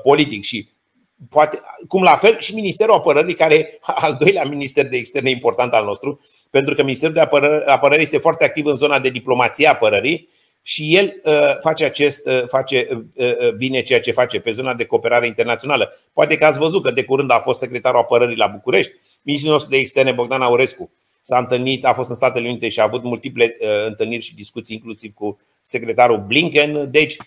[0.04, 0.68] politic și
[1.30, 5.74] poate, cum la fel și Ministerul Apărării, care e al doilea minister de externe important
[5.74, 9.68] al nostru, pentru că Ministerul de Apărări, Apărării este foarte activ în zona de diplomație
[9.68, 10.30] apărării
[10.62, 14.74] și el uh, face, acest, uh, face uh, uh, bine ceea ce face pe zona
[14.74, 15.94] de cooperare internațională.
[16.14, 19.72] Poate că ați văzut că de curând a fost secretarul apărării la București, ministrul nostru
[19.72, 23.56] de externe Bogdan Aurescu s-a întâlnit, a fost în Statele Unite și a avut multiple
[23.60, 26.92] uh, întâlniri și discuții, inclusiv cu secretarul Blinken.
[26.92, 27.26] Deci, uh,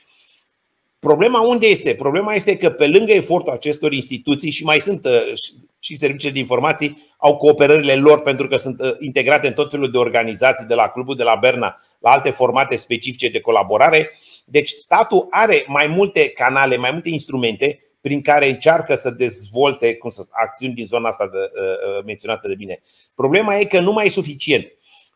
[1.04, 1.94] Problema unde este?
[1.94, 5.32] Problema este că pe lângă efortul acestor instituții și mai sunt uh,
[5.78, 9.90] și serviciile de informații au cooperările lor pentru că sunt uh, integrate în tot felul
[9.90, 14.10] de organizații, de la clubul de la Berna la alte formate specifice de colaborare.
[14.44, 20.10] Deci statul are mai multe canale, mai multe instrumente prin care încearcă să dezvolte cum
[20.10, 22.80] să, acțiuni din zona asta de, uh, uh, menționată de bine.
[23.14, 24.66] Problema e că nu mai e suficient.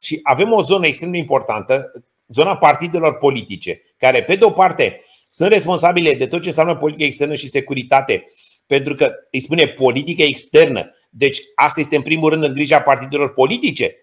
[0.01, 1.93] Și avem o zonă extrem de importantă,
[2.27, 7.05] zona partidelor politice, care, pe de o parte, sunt responsabile de tot ce înseamnă politică
[7.05, 8.25] externă și securitate,
[8.67, 10.95] pentru că îi spune politică externă.
[11.11, 13.97] Deci, asta este în primul rând în grija partidelor politice.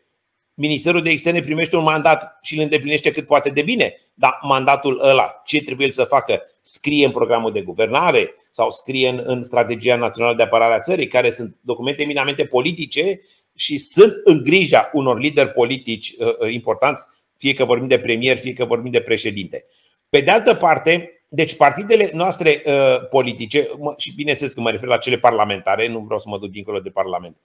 [0.58, 5.02] Ministerul de Externe primește un mandat și îl îndeplinește cât poate de bine, dar mandatul
[5.04, 6.42] ăla, ce trebuie să facă?
[6.62, 11.08] Scrie în programul de guvernare sau scrie în, în strategia națională de apărare a țării,
[11.08, 13.20] care sunt documente eminamente politice
[13.56, 17.06] și sunt în grija unor lideri politici uh, uh, importanți,
[17.38, 19.66] fie că vorbim de premier, fie că vorbim de președinte.
[20.10, 24.98] Pe de altă parte, deci partidele noastre uh, politice, și bineînțeles că mă refer la
[24.98, 27.42] cele parlamentare, nu vreau să mă duc dincolo de parlament,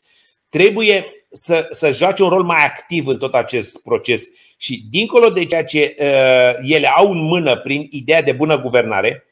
[0.49, 4.23] trebuie să, să joace un rol mai activ în tot acest proces
[4.57, 9.25] și dincolo de ceea ce uh, ele au în mână prin ideea de bună guvernare,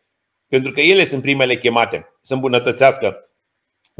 [0.48, 3.28] pentru că ele sunt primele chemate să îmbunătățească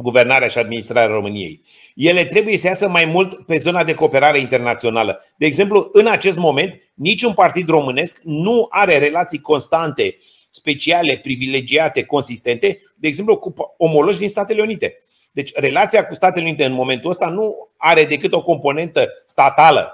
[0.02, 1.62] guvernarea și administrarea României.
[1.94, 5.24] Ele trebuie să iasă mai mult pe zona de cooperare internațională.
[5.37, 10.16] De exemplu, în acest moment, niciun partid românesc nu are relații constante,
[10.59, 14.94] speciale, privilegiate, consistente, de exemplu, cu omologi din Statele Unite.
[15.33, 19.92] Deci, relația cu Statele Unite în momentul ăsta nu are decât o componentă statală,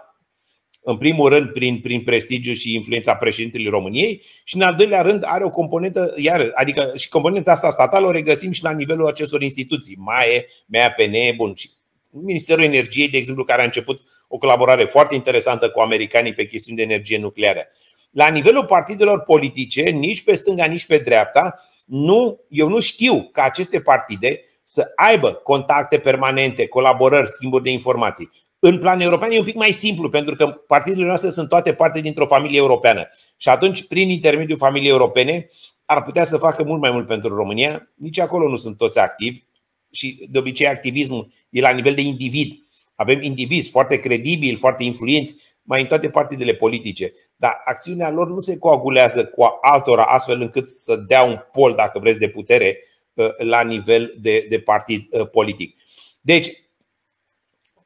[0.87, 5.23] în primul rând prin, prin prestigiu și influența președintelui României și în al doilea rând
[5.27, 9.43] are o componentă, iar, adică și componenta asta statală o regăsim și la nivelul acestor
[9.43, 11.71] instituții, MAE, MAPN, bun, și
[12.11, 16.77] Ministerul Energiei, de exemplu, care a început o colaborare foarte interesantă cu americanii pe chestiuni
[16.77, 17.67] de energie nucleară.
[18.15, 23.41] La nivelul partidelor politice, nici pe stânga, nici pe dreapta, nu, eu nu știu că
[23.41, 28.31] aceste partide să aibă contacte permanente, colaborări, schimburi de informații.
[28.59, 32.01] În plan european e un pic mai simplu, pentru că partidele noastre sunt toate parte
[32.01, 33.07] dintr-o familie europeană.
[33.37, 35.49] Și atunci, prin intermediul familiei europene,
[35.85, 37.93] ar putea să facă mult mai mult pentru România.
[37.95, 39.43] Nici acolo nu sunt toți activi
[39.91, 42.53] și de obicei activismul e la nivel de individ.
[42.95, 47.13] Avem indivizi foarte credibili, foarte influenți, mai în toate partidele politice,
[47.45, 51.99] dar acțiunea lor nu se coagulează cu altora astfel încât să dea un pol, dacă
[51.99, 52.79] vreți, de putere
[53.15, 55.79] uh, la nivel de, de partid uh, politic.
[56.21, 56.49] Deci,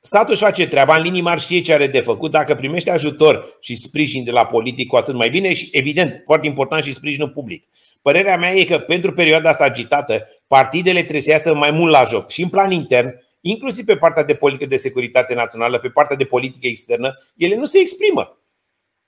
[0.00, 2.30] Statul își face treaba, în linii mari știe ce are de făcut.
[2.30, 6.46] Dacă primește ajutor și sprijin de la politic, cu atât mai bine și, evident, foarte
[6.46, 7.66] important și sprijinul public.
[8.02, 12.04] Părerea mea e că pentru perioada asta agitată, partidele trebuie să iasă mai mult la
[12.04, 16.16] joc și în plan intern, inclusiv pe partea de politică de securitate națională, pe partea
[16.16, 18.37] de politică externă, ele nu se exprimă.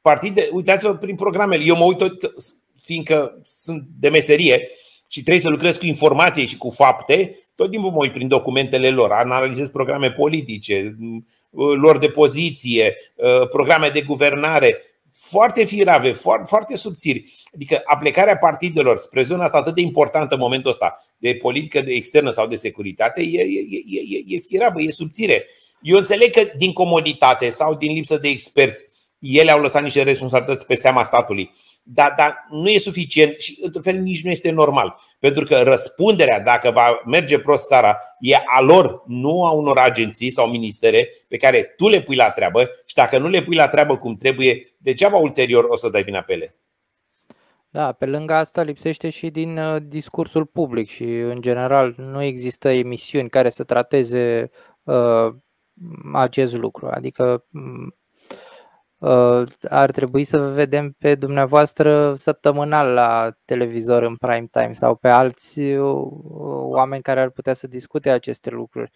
[0.01, 1.65] Partide, uitați-vă prin programele.
[1.65, 2.33] Eu mă uit tot,
[2.83, 4.69] fiindcă sunt de meserie,
[5.13, 8.91] și trebuie să lucrez cu informație și cu fapte, tot timpul mă uit prin documentele
[8.91, 10.97] lor, analizez programe politice,
[11.81, 14.83] lor de poziție, ă, programe de guvernare,
[15.13, 17.35] foarte firave, foarte, foarte subțiri.
[17.55, 21.93] Adică aplicarea partidelor spre zona asta atât de importantă în momentul ăsta, de politică de
[21.93, 25.47] externă sau de securitate, e, e, e, e, e firavă, e subțire.
[25.83, 28.85] Eu înțeleg că din comoditate sau din lipsă de experți,
[29.21, 31.51] ele au lăsat niște responsabilități pe seama statului
[31.83, 34.97] dar, dar nu e suficient și, într-un fel, nici nu este normal.
[35.19, 40.31] Pentru că răspunderea, dacă va merge prost țara, e a lor, nu a unor agenții
[40.31, 43.69] sau ministere pe care tu le pui la treabă și dacă nu le pui la
[43.69, 46.55] treabă cum trebuie, degeaba ulterior o să dai vina pe ele.
[47.73, 52.69] Da, pe lângă asta lipsește și din uh, discursul public și, în general, nu există
[52.69, 54.51] emisiuni care să trateze
[54.83, 55.35] uh,
[56.13, 56.89] acest lucru.
[56.91, 57.93] Adică Uh,
[59.69, 65.09] ar trebui să vă vedem pe dumneavoastră săptămânal la televizor în prime time sau pe
[65.09, 66.09] alți uh,
[66.69, 68.91] oameni care ar putea să discute aceste lucruri.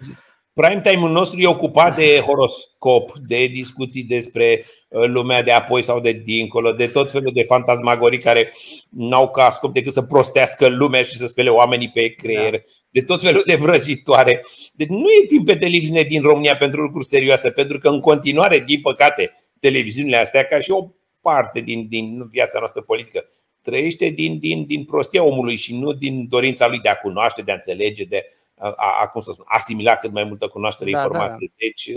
[0.52, 6.00] Prime time-ul nostru e ocupat de horoscop, de discuții despre uh, lumea de apoi sau
[6.00, 8.52] de dincolo, de tot felul de fantasmagorii care
[8.90, 12.58] n-au ca scop decât să prostească lumea și să spele oamenii pe creier, da.
[12.90, 14.44] de tot felul de vrăjitoare.
[14.72, 18.58] Deci nu e timp pe televiziune din România pentru lucruri serioase, pentru că în continuare,
[18.58, 19.32] din păcate,
[19.66, 20.88] televiziunile astea, ca și o
[21.20, 23.24] parte din, din viața noastră politică,
[23.62, 27.50] trăiește din, din, din prostia omului și nu din dorința lui de a cunoaște, de
[27.50, 28.26] a înțelege, de
[28.58, 31.46] a, a, cum să spun, asimila cât mai multă cunoaștere, da, informație.
[31.46, 31.66] Da, da.
[31.66, 31.90] Deci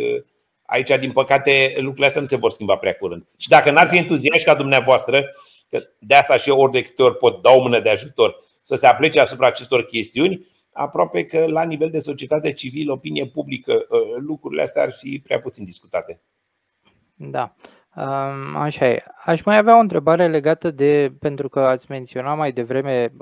[0.65, 3.27] aici, din păcate, lucrurile astea nu se vor schimba prea curând.
[3.37, 5.25] Și dacă n-ar fi entuziași ca dumneavoastră,
[5.69, 8.37] că de asta și eu ori de câte ori pot da o mână de ajutor
[8.61, 13.87] să se aplece asupra acestor chestiuni, aproape că la nivel de societate civilă, opinie publică,
[14.17, 16.21] lucrurile astea ar fi prea puțin discutate.
[17.17, 17.55] Da.
[18.55, 19.03] Așa e.
[19.25, 23.13] Aș mai avea o întrebare legată de, pentru că ați menționat mai devreme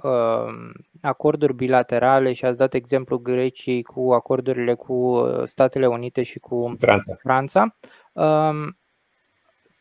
[1.01, 7.15] acorduri bilaterale și ați dat exemplu Greciei cu acordurile cu Statele Unite și cu Franța.
[7.21, 7.75] Franța.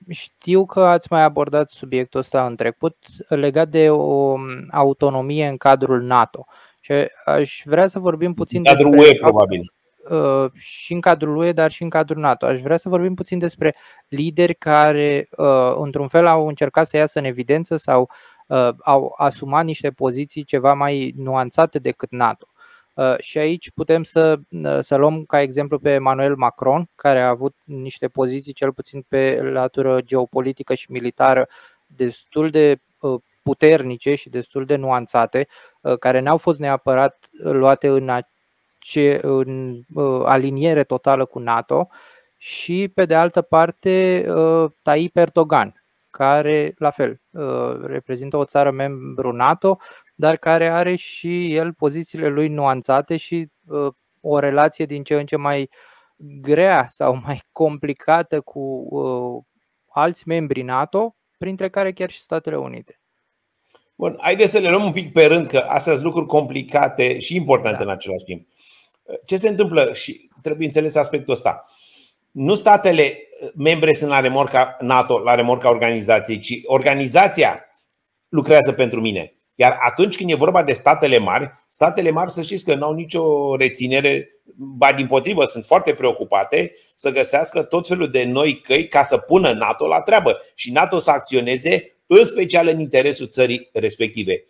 [0.08, 2.96] Știu că ați mai abordat subiectul ăsta în trecut
[3.28, 4.36] legat de o
[4.70, 6.46] autonomie în cadrul NATO.
[6.80, 6.92] Și
[7.24, 9.72] aș vrea să vorbim puțin în cadrul despre UE, probabil.
[10.10, 12.46] Uh, și în cadrul UE, dar și în cadrul NATO.
[12.46, 13.76] Aș vrea să vorbim puțin despre
[14.08, 18.10] lideri care, uh, într-un fel, au încercat să iasă în evidență sau
[18.46, 22.46] uh, au asumat niște poziții ceva mai nuanțate decât NATO.
[23.18, 24.38] Și aici putem să,
[24.80, 29.42] să luăm ca exemplu pe Emmanuel Macron, care a avut niște poziții, cel puțin pe
[29.42, 31.48] latură geopolitică și militară,
[31.86, 32.80] destul de
[33.42, 35.46] puternice și destul de nuanțate,
[35.98, 38.08] care n-au fost neapărat luate în
[38.84, 39.80] ce, în
[40.24, 41.88] aliniere totală cu NATO
[42.36, 44.26] și pe de altă parte
[44.82, 47.20] Tayyip Erdogan, care la fel
[47.82, 49.78] reprezintă o țară membru NATO,
[50.14, 53.48] dar care are și el pozițiile lui nuanțate și
[54.20, 55.70] o relație din ce în ce mai
[56.16, 58.88] grea sau mai complicată cu
[59.88, 62.98] alți membri NATO, printre care chiar și Statele Unite.
[63.96, 67.36] Bun, haideți să le luăm un pic pe rând, că astea sunt lucruri complicate și
[67.36, 67.84] importante da.
[67.84, 68.48] în același timp.
[69.24, 71.62] Ce se întâmplă și trebuie înțeles aspectul ăsta.
[72.30, 73.18] Nu statele
[73.54, 77.64] membre sunt la remorca NATO, la remorca organizației, ci organizația
[78.28, 79.34] lucrează pentru mine.
[79.54, 82.92] Iar atunci când e vorba de statele mari, statele mari să știți că nu au
[82.92, 88.88] nicio reținere, ba din potrivă, sunt foarte preocupate să găsească tot felul de noi căi
[88.88, 93.68] ca să pună NATO la treabă și NATO să acționeze în special în interesul țării
[93.72, 94.44] respective.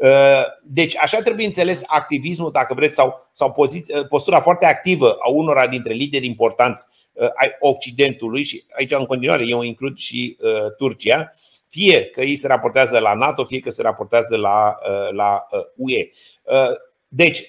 [0.00, 5.16] Uh, deci așa trebuie înțeles activismul, dacă vreți, sau, sau poziția, uh, postura foarte activă
[5.20, 10.36] a unora dintre lideri importanți uh, ai Occidentului și aici în continuare eu includ și
[10.76, 11.30] Turcia,
[11.68, 14.78] fie că ei se raportează la NATO, fie că se raportează la,
[15.10, 16.08] la UE.
[17.08, 17.42] Deci,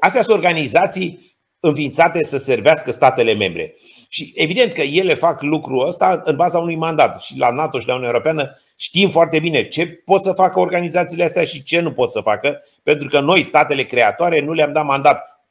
[0.00, 1.30] astea sunt organizații
[1.60, 3.74] înființate să servească statele membre.
[4.14, 7.22] Și evident că ele fac lucrul ăsta în baza unui mandat.
[7.22, 11.24] Și la NATO și la Uniunea Europeană știm foarte bine ce pot să facă organizațiile
[11.24, 14.84] astea și ce nu pot să facă, pentru că noi, statele creatoare, nu le-am dat
[14.84, 15.44] mandat.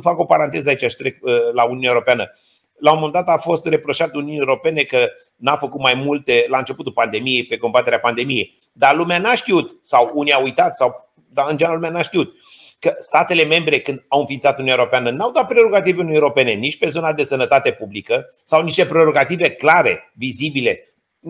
[0.00, 2.30] Fac o paranteză aici și trec uh, la Uniunea Europeană.
[2.78, 6.58] La un moment dat a fost reproșat Uniunii Europene că n-a făcut mai multe la
[6.58, 8.58] începutul pandemiei, pe combaterea pandemiei.
[8.72, 12.34] Dar lumea n-a știut, sau unii au uitat, sau dar în general lumea n-a știut
[12.82, 16.88] că statele membre, când au înființat Uniunea Europeană, n-au dat prerogative Uniunii Europene nici pe
[16.88, 20.86] zona de sănătate publică sau niște prerogative clare, vizibile,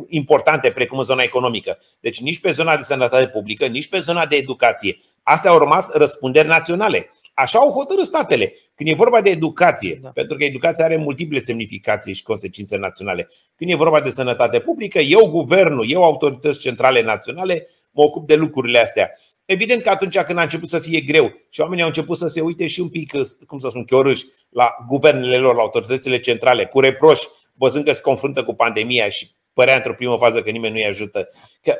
[0.08, 1.78] importante, precum în zona economică.
[2.00, 4.96] Deci nici pe zona de sănătate publică, nici pe zona de educație.
[5.22, 7.10] Astea au rămas răspunderi naționale.
[7.34, 8.54] Așa au hotărât statele.
[8.74, 10.08] Când e vorba de educație, da.
[10.08, 13.28] pentru că educația are multiple semnificații și consecințe naționale.
[13.56, 18.34] Când e vorba de sănătate publică, eu, guvernul, eu, autorități centrale naționale, mă ocup de
[18.34, 19.10] lucrurile astea.
[19.44, 22.40] Evident că atunci când a început să fie greu și oamenii au început să se
[22.40, 23.10] uite și un pic,
[23.46, 28.00] cum să spun, chiorâși la guvernele lor, la autoritățile centrale, cu reproși, văzând că se
[28.00, 31.28] confruntă cu pandemia și părea într-o primă fază că nimeni nu-i ajută.
[31.62, 31.74] Că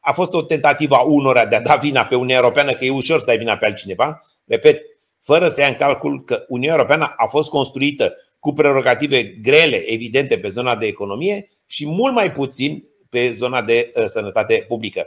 [0.00, 2.90] a fost o tentativă a unora de a da vina pe Uniunea Europeană, că e
[2.90, 4.20] ușor să dai vina pe altcineva.
[4.46, 4.82] Repet,
[5.20, 10.38] fără să ia în calcul că Uniunea Europeană a fost construită cu prerogative grele, evidente,
[10.38, 15.06] pe zona de economie și mult mai puțin pe zona de uh, sănătate publică.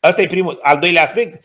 [0.00, 0.58] Asta e primul.
[0.62, 1.44] Al doilea aspect,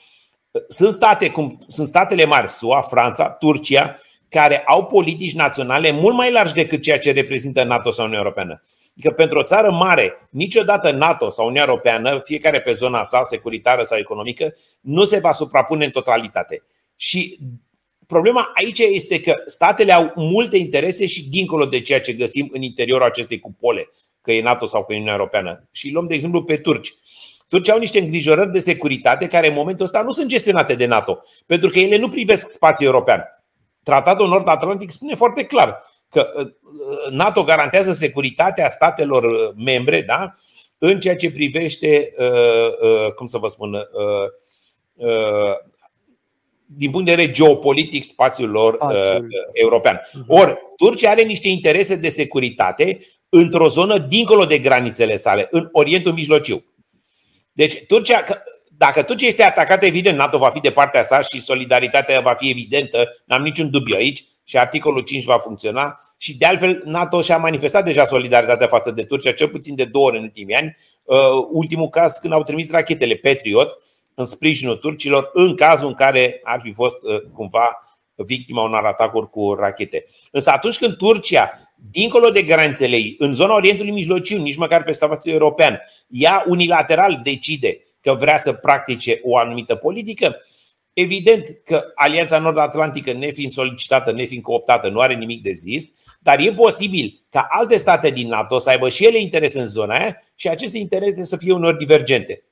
[0.68, 4.00] sunt state cum sunt statele mari, SUA, Franța, Turcia,
[4.30, 8.64] care au politici naționale mult mai largi decât ceea ce reprezintă NATO sau Uniunea Europeană.
[8.92, 13.84] Adică pentru o țară mare, niciodată NATO sau Uniunea Europeană, fiecare pe zona sa, securitară
[13.84, 16.64] sau economică, nu se va suprapune în totalitate.
[17.00, 17.40] Și
[18.08, 22.62] problema aici este că statele au multe interese și dincolo de ceea ce găsim în
[22.62, 23.90] interiorul acestei cupole,
[24.22, 25.68] că e NATO sau că e Uniunea Europeană.
[25.72, 26.94] Și luăm, de exemplu, pe turci.
[27.48, 31.20] Turcia au niște îngrijorări de securitate care în momentul ăsta nu sunt gestionate de NATO,
[31.46, 33.24] pentru că ele nu privesc spațiul european.
[33.84, 36.52] Tratatul Nord-Atlantic spune foarte clar că uh,
[37.10, 40.34] NATO garantează securitatea statelor uh, membre da?
[40.78, 43.88] în ceea ce privește, uh, cum să vă spun,
[46.68, 48.78] din punct de vedere geopolitic spațiul lor
[49.52, 50.02] european.
[50.14, 50.24] Mhm.
[50.28, 53.00] Ori, Turcia are niște interese de securitate
[53.30, 56.66] într-o zonă dincolo de granițele sale, în Orientul Mijlociu.
[57.52, 58.24] Deci, Turcia,
[58.78, 62.50] dacă Turcia este atacată, evident, NATO va fi de partea sa și solidaritatea va fi
[62.50, 66.00] evidentă, n-am niciun dubiu aici și articolul 5 va funcționa.
[66.18, 70.06] Și de altfel, NATO și-a manifestat deja solidaritatea față de Turcia, cel puțin de două
[70.06, 70.78] ori în ultimii ani.
[71.04, 71.18] Uh,
[71.52, 73.78] ultimul caz când au trimis rachetele Patriot
[74.20, 77.80] în sprijinul turcilor, în cazul în care ar fi fost uh, cumva
[78.16, 80.06] victima unor atacuri cu rachete.
[80.32, 81.52] Însă atunci când Turcia
[81.92, 87.20] dincolo de granițele ei, în zona Orientului Mijlociu, nici măcar pe spațiul european, ea unilateral
[87.24, 90.38] decide că vrea să practice o anumită politică,
[90.98, 96.54] Evident că Alianța Nord-Atlantică, nefiind solicitată, nefiind cooptată, nu are nimic de zis, dar e
[96.54, 100.48] posibil ca alte state din NATO să aibă și ele interese în zona aia și
[100.48, 102.44] aceste interese să fie unor divergente.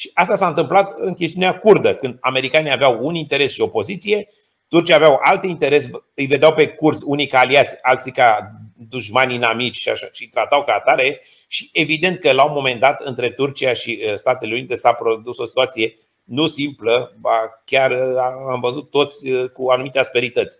[0.00, 4.28] Și asta s-a întâmplat în chestiunea curdă, când americanii aveau un interes și o poziție,
[4.68, 8.50] turcii aveau alte interes, îi vedeau pe curzi unii ca aliați, alții ca
[8.88, 13.00] dușmani inamici și așa, și tratau ca atare și evident că la un moment dat
[13.00, 15.94] între Turcia și uh, Statele Unite s-a produs o situație
[16.24, 18.16] nu simplă, ba chiar uh,
[18.50, 20.56] am văzut toți uh, cu anumite asperități.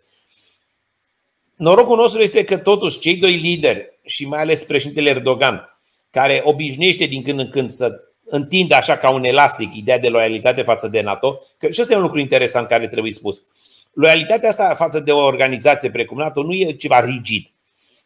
[1.57, 5.79] Norocul nostru este că totuși cei doi lideri și mai ales președintele Erdogan,
[6.11, 10.63] care obișnuiește din când în când să întindă așa ca un elastic ideea de loialitate
[10.63, 13.43] față de NATO, că și ăsta e un lucru interesant care trebuie spus.
[13.93, 17.47] Loialitatea asta față de o organizație precum NATO nu e ceva rigid.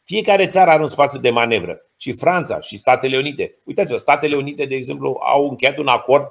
[0.04, 1.80] Fiecare țară are un spațiu de manevră.
[1.96, 3.58] Și Franța și Statele Unite.
[3.64, 6.26] Uitați-vă, Statele Unite, de exemplu, au încheiat un acord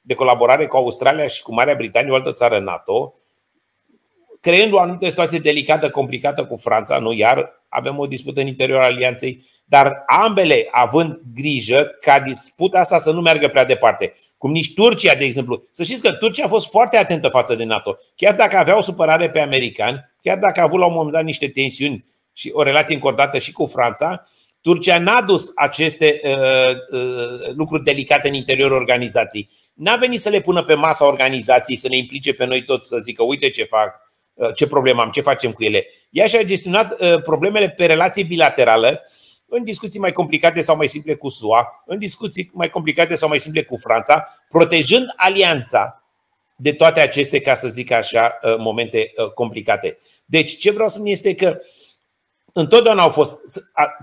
[0.00, 3.14] de colaborare cu Australia și cu Marea Britanie, o altă țară NATO,
[4.40, 8.84] creând o anumită situație delicată, complicată cu Franța, nu iar avem o dispută în interiorul
[8.84, 14.14] alianței, dar ambele având grijă ca disputa asta să nu meargă prea departe.
[14.38, 15.62] Cum nici Turcia, de exemplu.
[15.70, 17.96] Să știți că Turcia a fost foarte atentă față de NATO.
[18.16, 21.24] Chiar dacă avea o supărare pe americani, chiar dacă a avut la un moment dat
[21.24, 24.28] niște tensiuni și o relație încordată și cu Franța,
[24.60, 29.48] Turcia n-a dus aceste uh, uh, lucruri delicate în interiorul organizației.
[29.74, 32.98] N-a venit să le pună pe masa organizației, să ne implice pe noi toți, să
[32.98, 34.03] zică uite ce fac, uh,
[34.54, 35.86] ce problemă am, ce facem cu ele.
[36.10, 39.02] Ea și-a gestionat uh, problemele pe relație bilaterală,
[39.48, 43.40] în discuții mai complicate sau mai simple cu SUA, în discuții mai complicate sau mai
[43.40, 46.02] simple cu Franța, protejând alianța
[46.56, 49.96] de toate aceste, ca să zic așa, uh, momente uh, complicate.
[50.24, 51.64] Deci, ce vreau să spun este că uh,
[52.56, 53.38] întotdeauna au fost,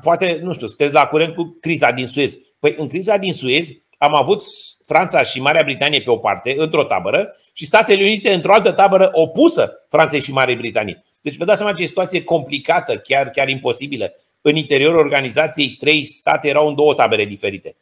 [0.02, 2.38] poate, nu știu, sunteți la curent cu criza din Suez.
[2.60, 3.70] Păi în criza din Suez
[4.02, 4.44] am avut
[4.86, 9.10] Franța și Marea Britanie pe o parte, într-o tabără, și Statele Unite într-o altă tabără
[9.12, 11.04] opusă Franței și Marii Britanii.
[11.22, 14.14] Deci vă dați seama ce situație complicată, chiar, chiar imposibilă.
[14.42, 17.76] În interiorul organizației, trei state erau în două tabere diferite.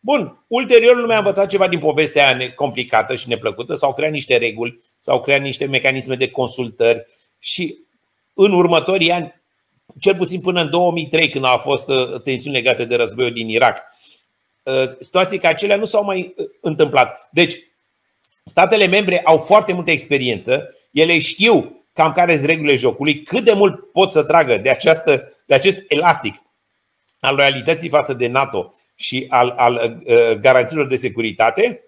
[0.00, 4.36] Bun, ulterior lumea a învățat ceva din povestea aia complicată și neplăcută, s-au creat niște
[4.36, 7.06] reguli, s-au creat niște mecanisme de consultări
[7.38, 7.78] și
[8.34, 9.34] în următorii ani
[10.00, 13.96] cel puțin până în 2003, când au fost uh, tensiuni legate de războiul din Irak.
[14.68, 17.28] Uh, situații ca acelea nu s-au mai uh, întâmplat.
[17.32, 17.54] Deci,
[18.44, 23.52] statele membre au foarte multă experiență, ele știu cam care sunt regulile jocului, cât de
[23.52, 26.34] mult pot să tragă de, această, de acest elastic
[27.20, 31.82] al loialității față de NATO și al, al uh, garanțiilor de securitate.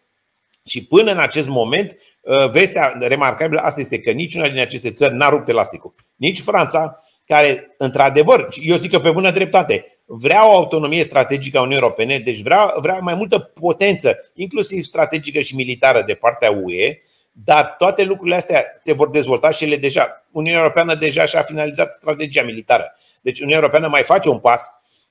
[0.66, 5.14] Și până în acest moment, uh, vestea remarcabilă asta este că niciuna din aceste țări
[5.14, 5.94] n-a rupt elasticul.
[6.16, 6.92] Nici Franța,
[7.30, 12.18] care, într-adevăr, eu zic că pe bună dreptate, vrea o autonomie strategică a Uniunii Europene,
[12.18, 16.98] deci vrea, vrea mai multă potență, inclusiv strategică și militară de partea UE,
[17.32, 20.26] dar toate lucrurile astea se vor dezvolta și ele deja.
[20.30, 22.96] Uniunea Europeană deja și-a finalizat strategia militară.
[23.20, 24.66] Deci Uniunea Europeană mai face un pas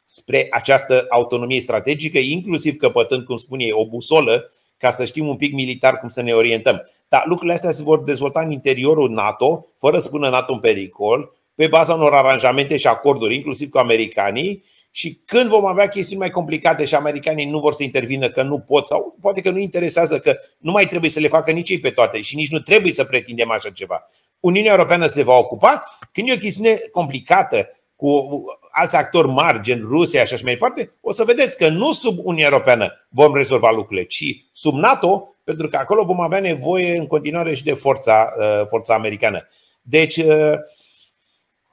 [0.05, 5.35] spre această autonomie strategică, inclusiv căpătând, cum spune ei, o busolă ca să știm un
[5.35, 6.89] pic militar cum să ne orientăm.
[7.07, 11.33] Dar lucrurile astea se vor dezvolta în interiorul NATO, fără să pună NATO în pericol,
[11.59, 16.29] pe baza unor aranjamente și acorduri, inclusiv cu americanii, și când vom avea chestiuni mai
[16.29, 20.19] complicate și americanii nu vor să intervină că nu pot sau poate că nu interesează
[20.19, 22.93] că nu mai trebuie să le facă nici ei pe toate și nici nu trebuie
[22.93, 24.03] să pretindem așa ceva.
[24.39, 28.27] Uniunea Europeană se va ocupa când e o chestiune complicată cu
[28.71, 32.17] alți actori mari, gen Rusia și așa mai departe, o să vedeți că nu sub
[32.17, 37.07] Uniunea Europeană vom rezolva lucrurile, ci sub NATO, pentru că acolo vom avea nevoie în
[37.07, 39.47] continuare și de forța, uh, forța americană.
[39.81, 40.53] Deci, uh,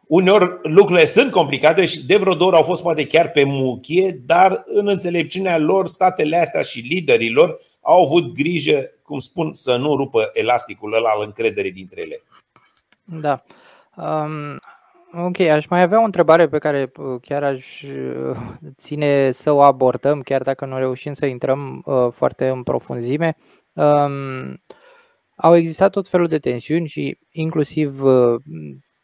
[0.07, 4.21] Uneori lucrurile sunt complicate și de vreo două ori au fost poate chiar pe muchie,
[4.27, 9.97] dar în înțelepciunea lor, statele astea și liderilor au avut grijă, cum spun, să nu
[9.97, 12.23] rupă elasticul ăla al încrederii dintre ele.
[13.05, 13.43] Da.
[13.97, 14.59] Um,
[15.25, 18.37] ok, aș mai avea o întrebare pe care uh, chiar aș uh,
[18.77, 23.37] ține să o abordăm, chiar dacă nu reușim să intrăm uh, foarte în profunzime.
[23.73, 24.63] Um,
[25.37, 28.41] au existat tot felul de tensiuni și inclusiv uh,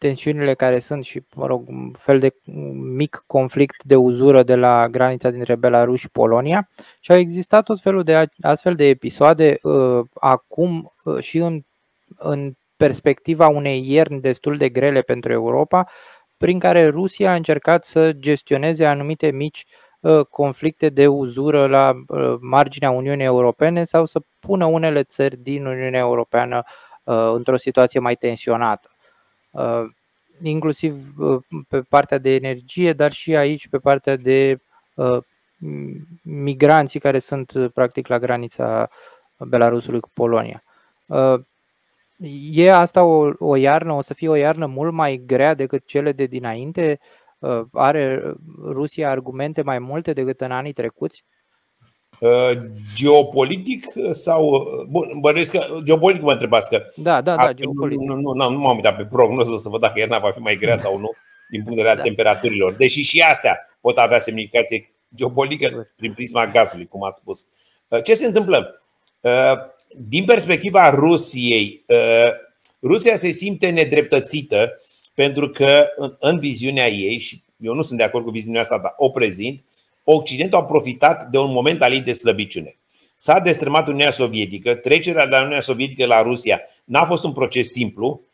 [0.03, 2.35] tensiunile care sunt și, mă rog, un fel de
[2.75, 6.69] mic conflict de uzură de la granița dintre Belarus și Polonia
[7.01, 11.63] și au existat tot felul de astfel de episoade uh, acum uh, și în,
[12.17, 15.89] în perspectiva unei ierni destul de grele pentru Europa,
[16.37, 19.65] prin care Rusia a încercat să gestioneze anumite mici
[20.01, 25.67] uh, conflicte de uzură la uh, marginea Uniunii Europene sau să pună unele țări din
[25.67, 26.63] Uniunea Europeană
[27.05, 28.92] uh, într-o situație mai tensionată.
[29.53, 29.85] Uh,
[30.43, 31.15] inclusiv
[31.69, 34.59] pe partea de energie, dar și aici pe partea de
[36.23, 38.89] migranții care sunt practic la granița
[39.39, 40.63] Belarusului cu Polonia.
[42.51, 46.13] E asta o, o iarnă, o să fie o iarnă mult mai grea decât cele
[46.13, 47.01] de dinainte?
[47.73, 51.25] Are Rusia argumente mai multe decât în anii trecuți?
[52.97, 54.67] Geopolitic sau.
[54.89, 55.79] Bun, bănuiesc că.
[55.85, 56.83] Geopolitic mă întrebați că.
[56.97, 58.07] Da, da, da, geopolitic.
[58.07, 60.57] Nu, nu, nu, nu m-am uitat pe prognoză să văd dacă iarna va fi mai
[60.57, 61.11] grea sau nu,
[61.51, 62.03] din punct de vedere al da.
[62.03, 62.75] temperaturilor.
[62.75, 67.47] Deși și astea pot avea semnificație geopolitică prin prisma gazului, cum ați spus.
[68.05, 68.83] Ce se întâmplă?
[69.97, 71.85] Din perspectiva Rusiei,
[72.83, 74.81] Rusia se simte nedreptățită
[75.15, 75.87] pentru că
[76.19, 79.65] în viziunea ei, și eu nu sunt de acord cu viziunea asta, dar o prezint,
[80.05, 82.77] Occidentul a profitat de un moment al ei de slăbiciune.
[83.17, 87.69] S-a destrămat Uniunea Sovietică, trecerea de la Uniunea Sovietică la Rusia n-a fost un proces
[87.69, 88.27] simplu.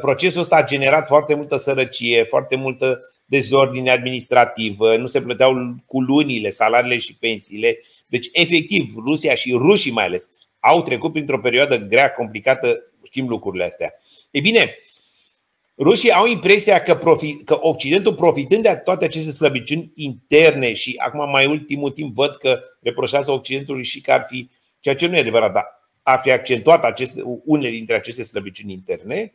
[0.00, 5.54] Procesul ăsta a generat foarte multă sărăcie, foarte multă dezordine administrativă, nu se plăteau
[5.86, 7.78] cu lunile salariile și pensiile.
[8.06, 10.30] Deci, efectiv, Rusia și rușii mai ales
[10.60, 13.94] au trecut printr-o perioadă grea, complicată, știm lucrurile astea.
[14.30, 14.74] E bine,
[15.78, 21.30] rușii au impresia că, profi, că Occidentul, profitând de toate aceste slăbiciuni interne și acum
[21.30, 24.50] mai ultimul timp văd că reproșează Occidentului și că ar fi,
[24.80, 25.64] ceea ce nu e adevărat, dar
[26.02, 29.32] ar fi accentuat aceste, unele dintre aceste slăbiciuni interne,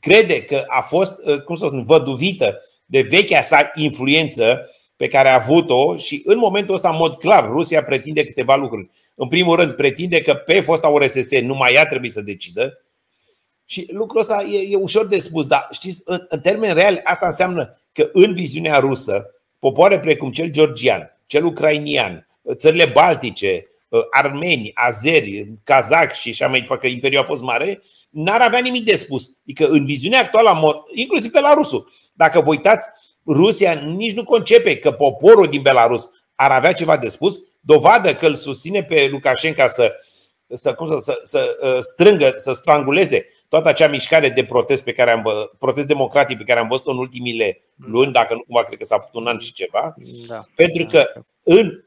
[0.00, 1.14] crede că a fost,
[1.44, 6.74] cum să spun, văduvită de vechea sa influență pe care a avut-o și în momentul
[6.74, 8.90] ăsta, în mod clar, Rusia pretinde câteva lucruri.
[9.14, 12.83] În primul rând, pretinde că pe fosta URSS numai ea trebuie să decidă
[13.64, 17.26] și lucrul ăsta e, e ușor de spus, dar știți, în, în termeni reali, asta
[17.26, 19.26] înseamnă că în viziunea rusă,
[19.58, 23.66] popoare precum cel georgian, cel ucrainian, țările baltice,
[24.10, 28.84] armeni, azeri, kazahi și așa mai departe, că Imperiul a fost mare, n-ar avea nimic
[28.84, 29.30] de spus.
[29.42, 32.88] Adică în viziunea actuală, inclusiv pe la rusul, dacă vă uitați,
[33.26, 38.26] Rusia nici nu concepe că poporul din Belarus ar avea ceva de spus, dovadă că
[38.26, 39.92] îl susține pe Lukashenko să,
[40.48, 44.92] să, cum să, să, să uh, strângă, să stranguleze toată acea mișcare de protest pe
[44.92, 48.78] care am protest democratic pe care am văzut în ultimile luni, dacă nu cumva cred
[48.78, 49.94] că s-a făcut un an și ceva,
[50.26, 50.40] da.
[50.54, 51.06] pentru că
[51.42, 51.80] în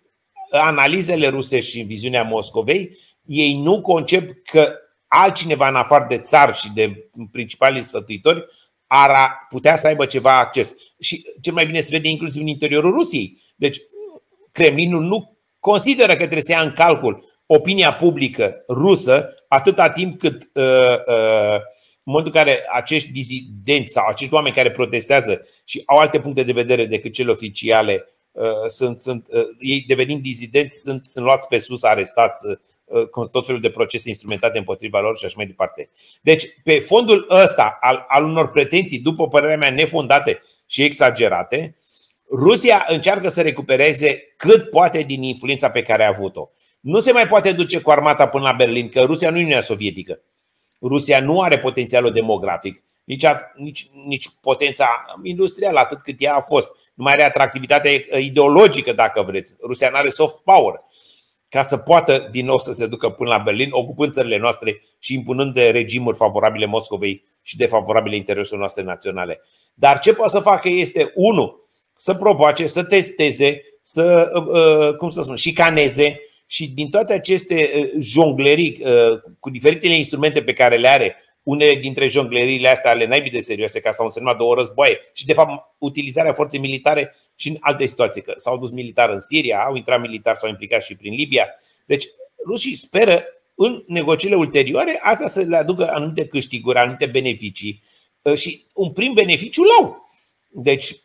[0.51, 4.73] analizele ruse și în viziunea Moscovei, ei nu concep că
[5.07, 8.45] altcineva în afară de țar și de principalii sfătuitori
[8.87, 10.73] ar putea să aibă ceva acces.
[10.99, 13.41] Și cel mai bine se vede inclusiv în interiorul Rusiei.
[13.55, 13.77] Deci
[14.51, 20.49] Kremlinul nu consideră că trebuie să ia în calcul opinia publică rusă atâta timp cât
[20.53, 20.63] uh,
[21.07, 21.59] uh,
[22.03, 26.43] în momentul în care acești dizidenți sau acești oameni care protestează și au alte puncte
[26.43, 31.47] de vedere decât cele oficiale uh, sunt, sunt, uh, ei devenind dizidenți sunt, sunt luați
[31.47, 32.41] pe sus, arestați,
[32.87, 35.89] Uh, cu tot felul de procese instrumentate împotriva lor și așa mai departe.
[36.21, 41.75] Deci, pe fondul ăsta al, al unor pretenții, după părerea mea, nefondate și exagerate,
[42.29, 46.49] Rusia încearcă să recupereze cât poate din influența pe care a avut-o.
[46.79, 49.61] Nu se mai poate duce cu armata până la Berlin, că Rusia nu e Uniunea
[49.61, 50.21] Sovietică.
[50.81, 53.25] Rusia nu are potențialul demografic, nici,
[53.55, 56.67] nici, nici potența industrială, atât cât ea a fost.
[56.93, 59.55] Nu mai are atractivitate ideologică, dacă vreți.
[59.61, 60.81] Rusia nu are soft power
[61.49, 65.13] ca să poată din nou să se ducă până la Berlin, ocupând țările noastre și
[65.13, 69.41] impunând de regimuri favorabile Moscovei și defavorabile intereselor noastre naționale.
[69.73, 75.09] Dar ce poate să facă este, unul, să provoace, să testeze, să, uh, uh, cum
[75.09, 78.81] să spun, șicaneze și din toate aceste uh, jonglerii
[79.39, 81.15] cu diferitele instrumente pe care le are,
[81.47, 85.33] unele dintre jongleriile astea ale naibii de serioase, ca s-au însemnat două războaie și, de
[85.33, 89.75] fapt, utilizarea forței militare și în alte situații, că s-au dus militar în Siria, au
[89.75, 91.47] intrat militar, s-au implicat și prin Libia.
[91.85, 92.05] Deci,
[92.45, 93.23] rușii speră
[93.55, 97.83] în negocierile ulterioare asta să le aducă anumite câștiguri, anumite beneficii
[98.25, 100.07] ă, și un prim beneficiu l-au.
[100.49, 100.95] Deci,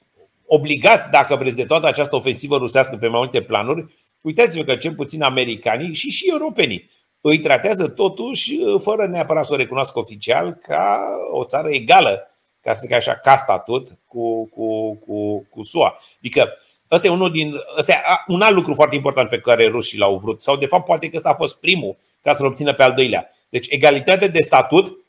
[0.46, 3.84] obligați, dacă vreți, de toată această ofensivă rusească pe mai multe planuri,
[4.22, 9.56] uitați-vă că cel puțin americanii și și europenii îi tratează totuși, fără neapărat să o
[9.56, 11.00] recunoască oficial, ca
[11.30, 15.98] o țară egală, ca să zic așa, ca statut cu, cu, cu, cu SUA.
[16.18, 16.52] Adică
[16.90, 17.96] ăsta e, unul din, ăsta e
[18.26, 20.42] un alt lucru foarte important pe care rușii l-au vrut.
[20.42, 23.28] Sau de fapt poate că ăsta a fost primul ca să-l obțină pe al doilea.
[23.48, 25.06] Deci egalitate de statut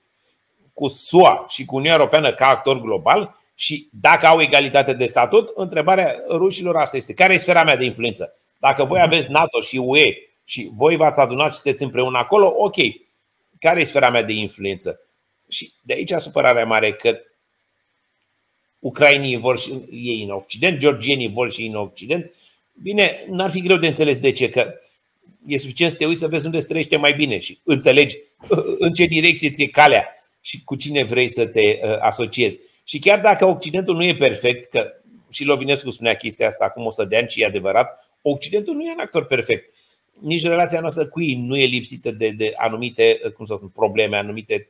[0.73, 5.51] cu SUA și cu Uniunea Europeană ca actor global și dacă au egalitate de statut,
[5.55, 7.13] întrebarea rușilor asta este.
[7.13, 8.33] Care e sfera mea de influență?
[8.67, 12.75] Dacă voi aveți NATO și UE și voi v-ați adunat și sunteți împreună acolo, ok,
[13.59, 14.99] care e sfera mea de influență?
[15.47, 17.19] Și de aici supărarea mare că
[18.79, 22.33] ucrainii vor și ei în Occident, georgienii vor și ei în Occident.
[22.81, 24.73] Bine, n-ar fi greu de înțeles de ce, că
[25.47, 28.17] e suficient să te uiți să vezi unde trăiește mai bine și înțelegi
[28.79, 30.07] în ce direcție ți-e calea
[30.41, 32.59] și cu cine vrei să te uh, asociezi.
[32.83, 34.93] Și chiar dacă Occidentul nu e perfect, că
[35.29, 38.91] și Lovinescu spunea chestia asta acum 100 de ani și e adevărat, Occidentul nu e
[38.91, 39.73] un actor perfect.
[40.19, 44.17] Nici relația noastră cu ei nu e lipsită de, de anumite cum să spun, probleme,
[44.17, 44.69] anumite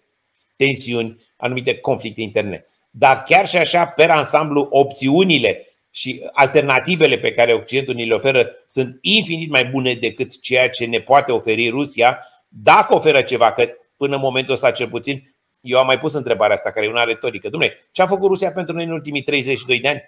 [0.55, 2.65] tensiuni, anumite conflicte interne.
[2.91, 8.51] Dar chiar și așa, pe ansamblu, opțiunile și alternativele pe care Occidentul ni le oferă
[8.65, 13.69] sunt infinit mai bune decât ceea ce ne poate oferi Rusia, dacă oferă ceva, că
[13.97, 15.23] până în momentul ăsta cel puțin,
[15.61, 17.49] eu am mai pus întrebarea asta, care e una retorică.
[17.49, 20.03] Dumne, ce a făcut Rusia pentru noi în ultimii 32 de ani?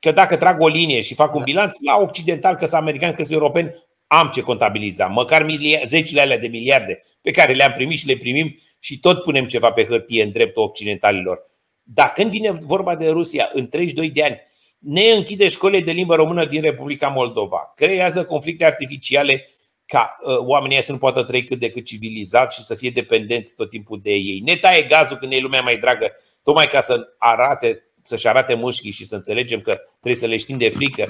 [0.00, 3.22] Că dacă trag o linie și fac un bilanț, la occidental, că sunt americani, că
[3.22, 3.70] sunt europeni,
[4.06, 5.06] am ce contabiliza.
[5.06, 5.46] Măcar
[5.86, 9.72] zecile alea de miliarde pe care le-am primit și le primim și tot punem ceva
[9.72, 11.38] pe hârtie în dreptul occidentalilor.
[11.82, 14.42] Dar când vine vorba de Rusia, în 32 de ani,
[14.78, 19.48] ne închide școlile de limbă română din Republica Moldova, creează conflicte artificiale
[19.86, 23.54] ca uh, oamenii să nu poată trăi cât de cât civilizat și să fie dependenți
[23.54, 24.42] tot timpul de ei.
[24.44, 28.90] Ne taie gazul când e lumea mai dragă, tocmai ca să arate, să-și arate mușchii
[28.90, 31.08] și să înțelegem că trebuie să le știm de frică.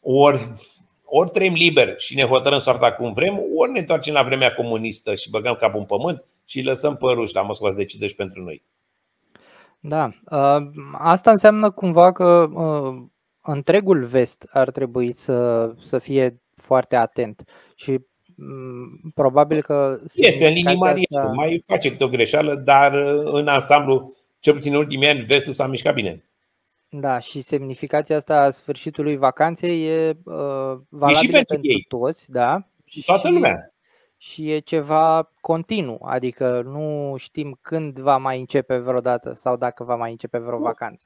[0.00, 0.52] Ori,
[1.04, 5.14] ori trăim liber și ne hotărâm soarta cum vrem, ori ne întoarcem la vremea comunistă
[5.14, 8.62] și băgăm capul în pământ și lăsăm păruși la Moscova să decidă și pentru noi.
[9.80, 13.02] Da, uh, asta înseamnă cumva că uh,
[13.40, 17.98] întregul vest ar trebui să, să fie foarte atent și
[18.36, 19.98] mm, probabil că...
[20.14, 21.30] Este în linii mari, asta...
[21.34, 24.12] mai face câte o greșeală, dar uh, în ansamblu,
[24.44, 26.24] cel puțin în ultimii ani, vestul s-a mișcat bine.
[26.88, 30.34] Da, și semnificația asta a sfârșitului vacanței e uh,
[30.88, 31.84] valabilă e și pentru, pentru ei.
[31.88, 32.68] toți, da?
[33.06, 33.74] Toată și, lumea
[34.16, 39.94] și e ceva continuu, adică nu știm când va mai începe vreodată sau dacă va
[39.94, 41.04] mai începe vreo vacanță.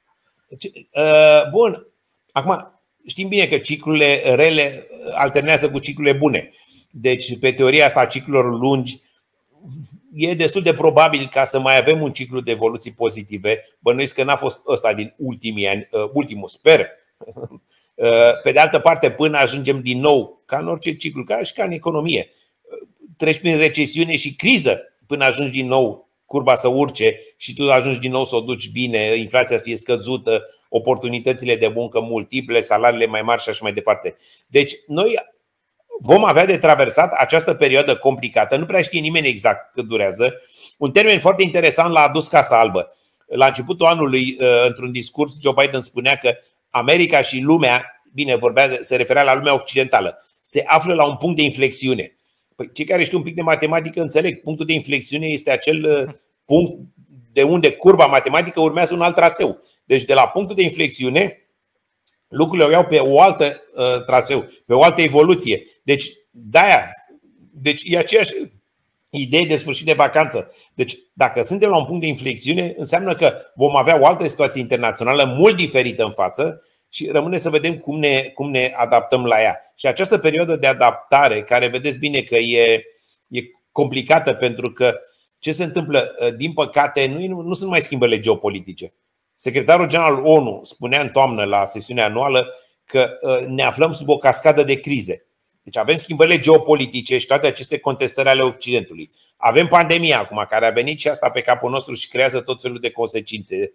[0.49, 1.87] Uh, bun,
[2.31, 6.49] acum știm bine că ciclurile rele alternează cu ciclurile bune.
[6.91, 9.01] Deci, pe teoria asta a ciclurilor lungi,
[10.13, 13.65] e destul de probabil ca să mai avem un ciclu de evoluții pozitive.
[13.79, 16.87] Bănuiesc că n-a fost ăsta din ultimii ani, uh, ultimul, sper.
[17.99, 21.53] Uh, pe de altă parte, până ajungem din nou, ca în orice ciclu, ca și
[21.53, 22.29] ca în economie,
[23.17, 27.99] treci prin recesiune și criză până ajungi din nou curba să urce și tu ajungi
[27.99, 33.05] din nou să o duci bine, inflația să fie scăzută, oportunitățile de muncă multiple, salariile
[33.05, 34.15] mai mari și așa mai departe.
[34.47, 35.15] Deci noi
[35.99, 40.33] vom avea de traversat această perioadă complicată, nu prea știe nimeni exact cât durează.
[40.77, 42.93] Un termen foarte interesant l-a adus Casa Albă.
[43.27, 46.35] La începutul anului, uh, într-un discurs, Joe Biden spunea că
[46.69, 51.37] America și lumea, bine, vorbea, se referea la lumea occidentală, se află la un punct
[51.37, 52.13] de inflexiune.
[52.55, 54.41] Păi cei care știu un pic de matematică înțeleg.
[54.41, 56.13] Punctul de inflexiune este acel uh,
[56.45, 56.73] punct
[57.31, 59.59] de unde curba matematică urmează un alt traseu.
[59.85, 61.38] Deci de la punctul de inflexiune,
[62.29, 65.63] lucrurile o iau pe o altă uh, traseu, pe o altă evoluție.
[65.83, 66.89] Deci, de-aia,
[67.51, 68.33] deci e aceeași
[69.09, 70.51] idee de sfârșit de vacanță.
[70.73, 74.61] Deci, dacă suntem la un punct de inflexiune, înseamnă că vom avea o altă situație
[74.61, 79.41] internațională mult diferită în față și rămâne să vedem cum ne, cum ne adaptăm la
[79.41, 79.61] ea.
[79.75, 82.83] Și această perioadă de adaptare, care vedeți bine că e,
[83.27, 84.99] e complicată pentru că
[85.39, 88.93] ce se întâmplă, ă, din păcate, nu, nu sunt mai schimbările geopolitice.
[89.41, 94.17] Secretarul general ONU spunea în toamnă la sesiunea anuală că ă, ne aflăm sub o
[94.17, 95.25] cascadă de crize.
[95.63, 99.11] Deci avem schimbările geopolitice și toate aceste contestări ale Occidentului.
[99.37, 102.79] Avem pandemia acum, care a venit și asta pe capul nostru și creează tot felul
[102.79, 103.73] de consecințe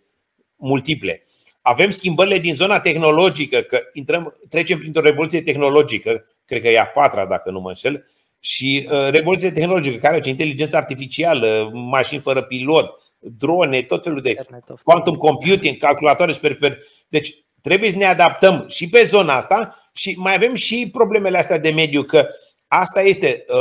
[0.57, 1.23] multiple.
[1.63, 6.87] Avem schimbările din zona tehnologică, că intrăm, trecem printr-o revoluție tehnologică, cred că e a
[6.87, 8.07] patra, dacă nu mă înșel,
[8.41, 13.04] și uh, revoluție tehnologică, care are inteligență artificială, mașini fără pilot,
[13.39, 14.37] drone, tot felul de
[14.83, 16.79] quantum computing, calculatoare super.
[17.09, 21.59] Deci trebuie să ne adaptăm și pe zona asta și mai avem și problemele astea
[21.59, 22.29] de mediu, că
[22.69, 23.57] Asta este uh,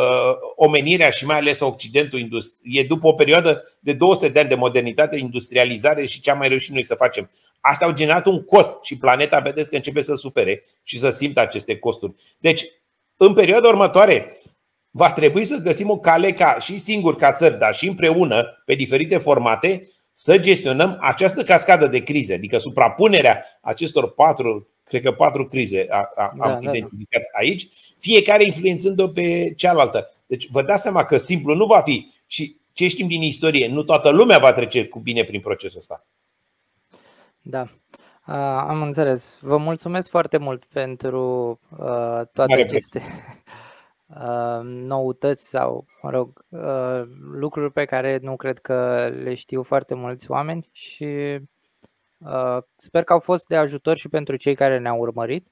[0.55, 2.28] omenirea și mai ales Occidentul.
[2.61, 6.47] E după o perioadă de 200 de ani de modernitate, industrializare și ce am mai
[6.47, 7.30] reușit noi să facem.
[7.59, 11.39] Asta au generat un cost și planeta, vedeți că începe să sufere și să simtă
[11.39, 12.14] aceste costuri.
[12.39, 12.66] Deci,
[13.18, 14.38] în perioada următoare,
[14.95, 18.73] va trebui să găsim o cale ca și singur ca țări, dar și împreună, pe
[18.73, 25.45] diferite formate, să gestionăm această cascadă de crize, adică suprapunerea acestor patru cred că patru
[25.45, 27.39] crize a, a, da, am da, identificat da.
[27.39, 27.67] aici,
[27.99, 30.11] fiecare influențând-o pe cealaltă.
[30.25, 33.83] Deci vă dați seama că simplu nu va fi și ce știm din istorie, nu
[33.83, 36.05] toată lumea va trece cu bine prin procesul ăsta.
[37.41, 37.61] Da.
[38.27, 38.35] Uh,
[38.67, 39.37] am înțeles.
[39.41, 41.77] Vă mulțumesc foarte mult pentru uh,
[42.33, 43.01] toate Mare aceste
[44.16, 49.93] uh, noutăți sau, mă rog, uh, lucruri pe care nu cred că le știu foarte
[49.93, 51.39] mulți oameni și
[52.26, 55.47] Uh, sper că au fost de ajutor și pentru cei care ne-au urmărit.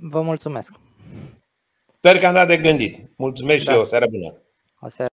[0.00, 0.74] Vă mulțumesc!
[1.96, 3.10] Sper că am dat de gândit.
[3.16, 3.70] Mulțumesc da.
[3.70, 3.82] și eu.
[3.82, 4.34] O seară bună!
[4.80, 5.10] O seară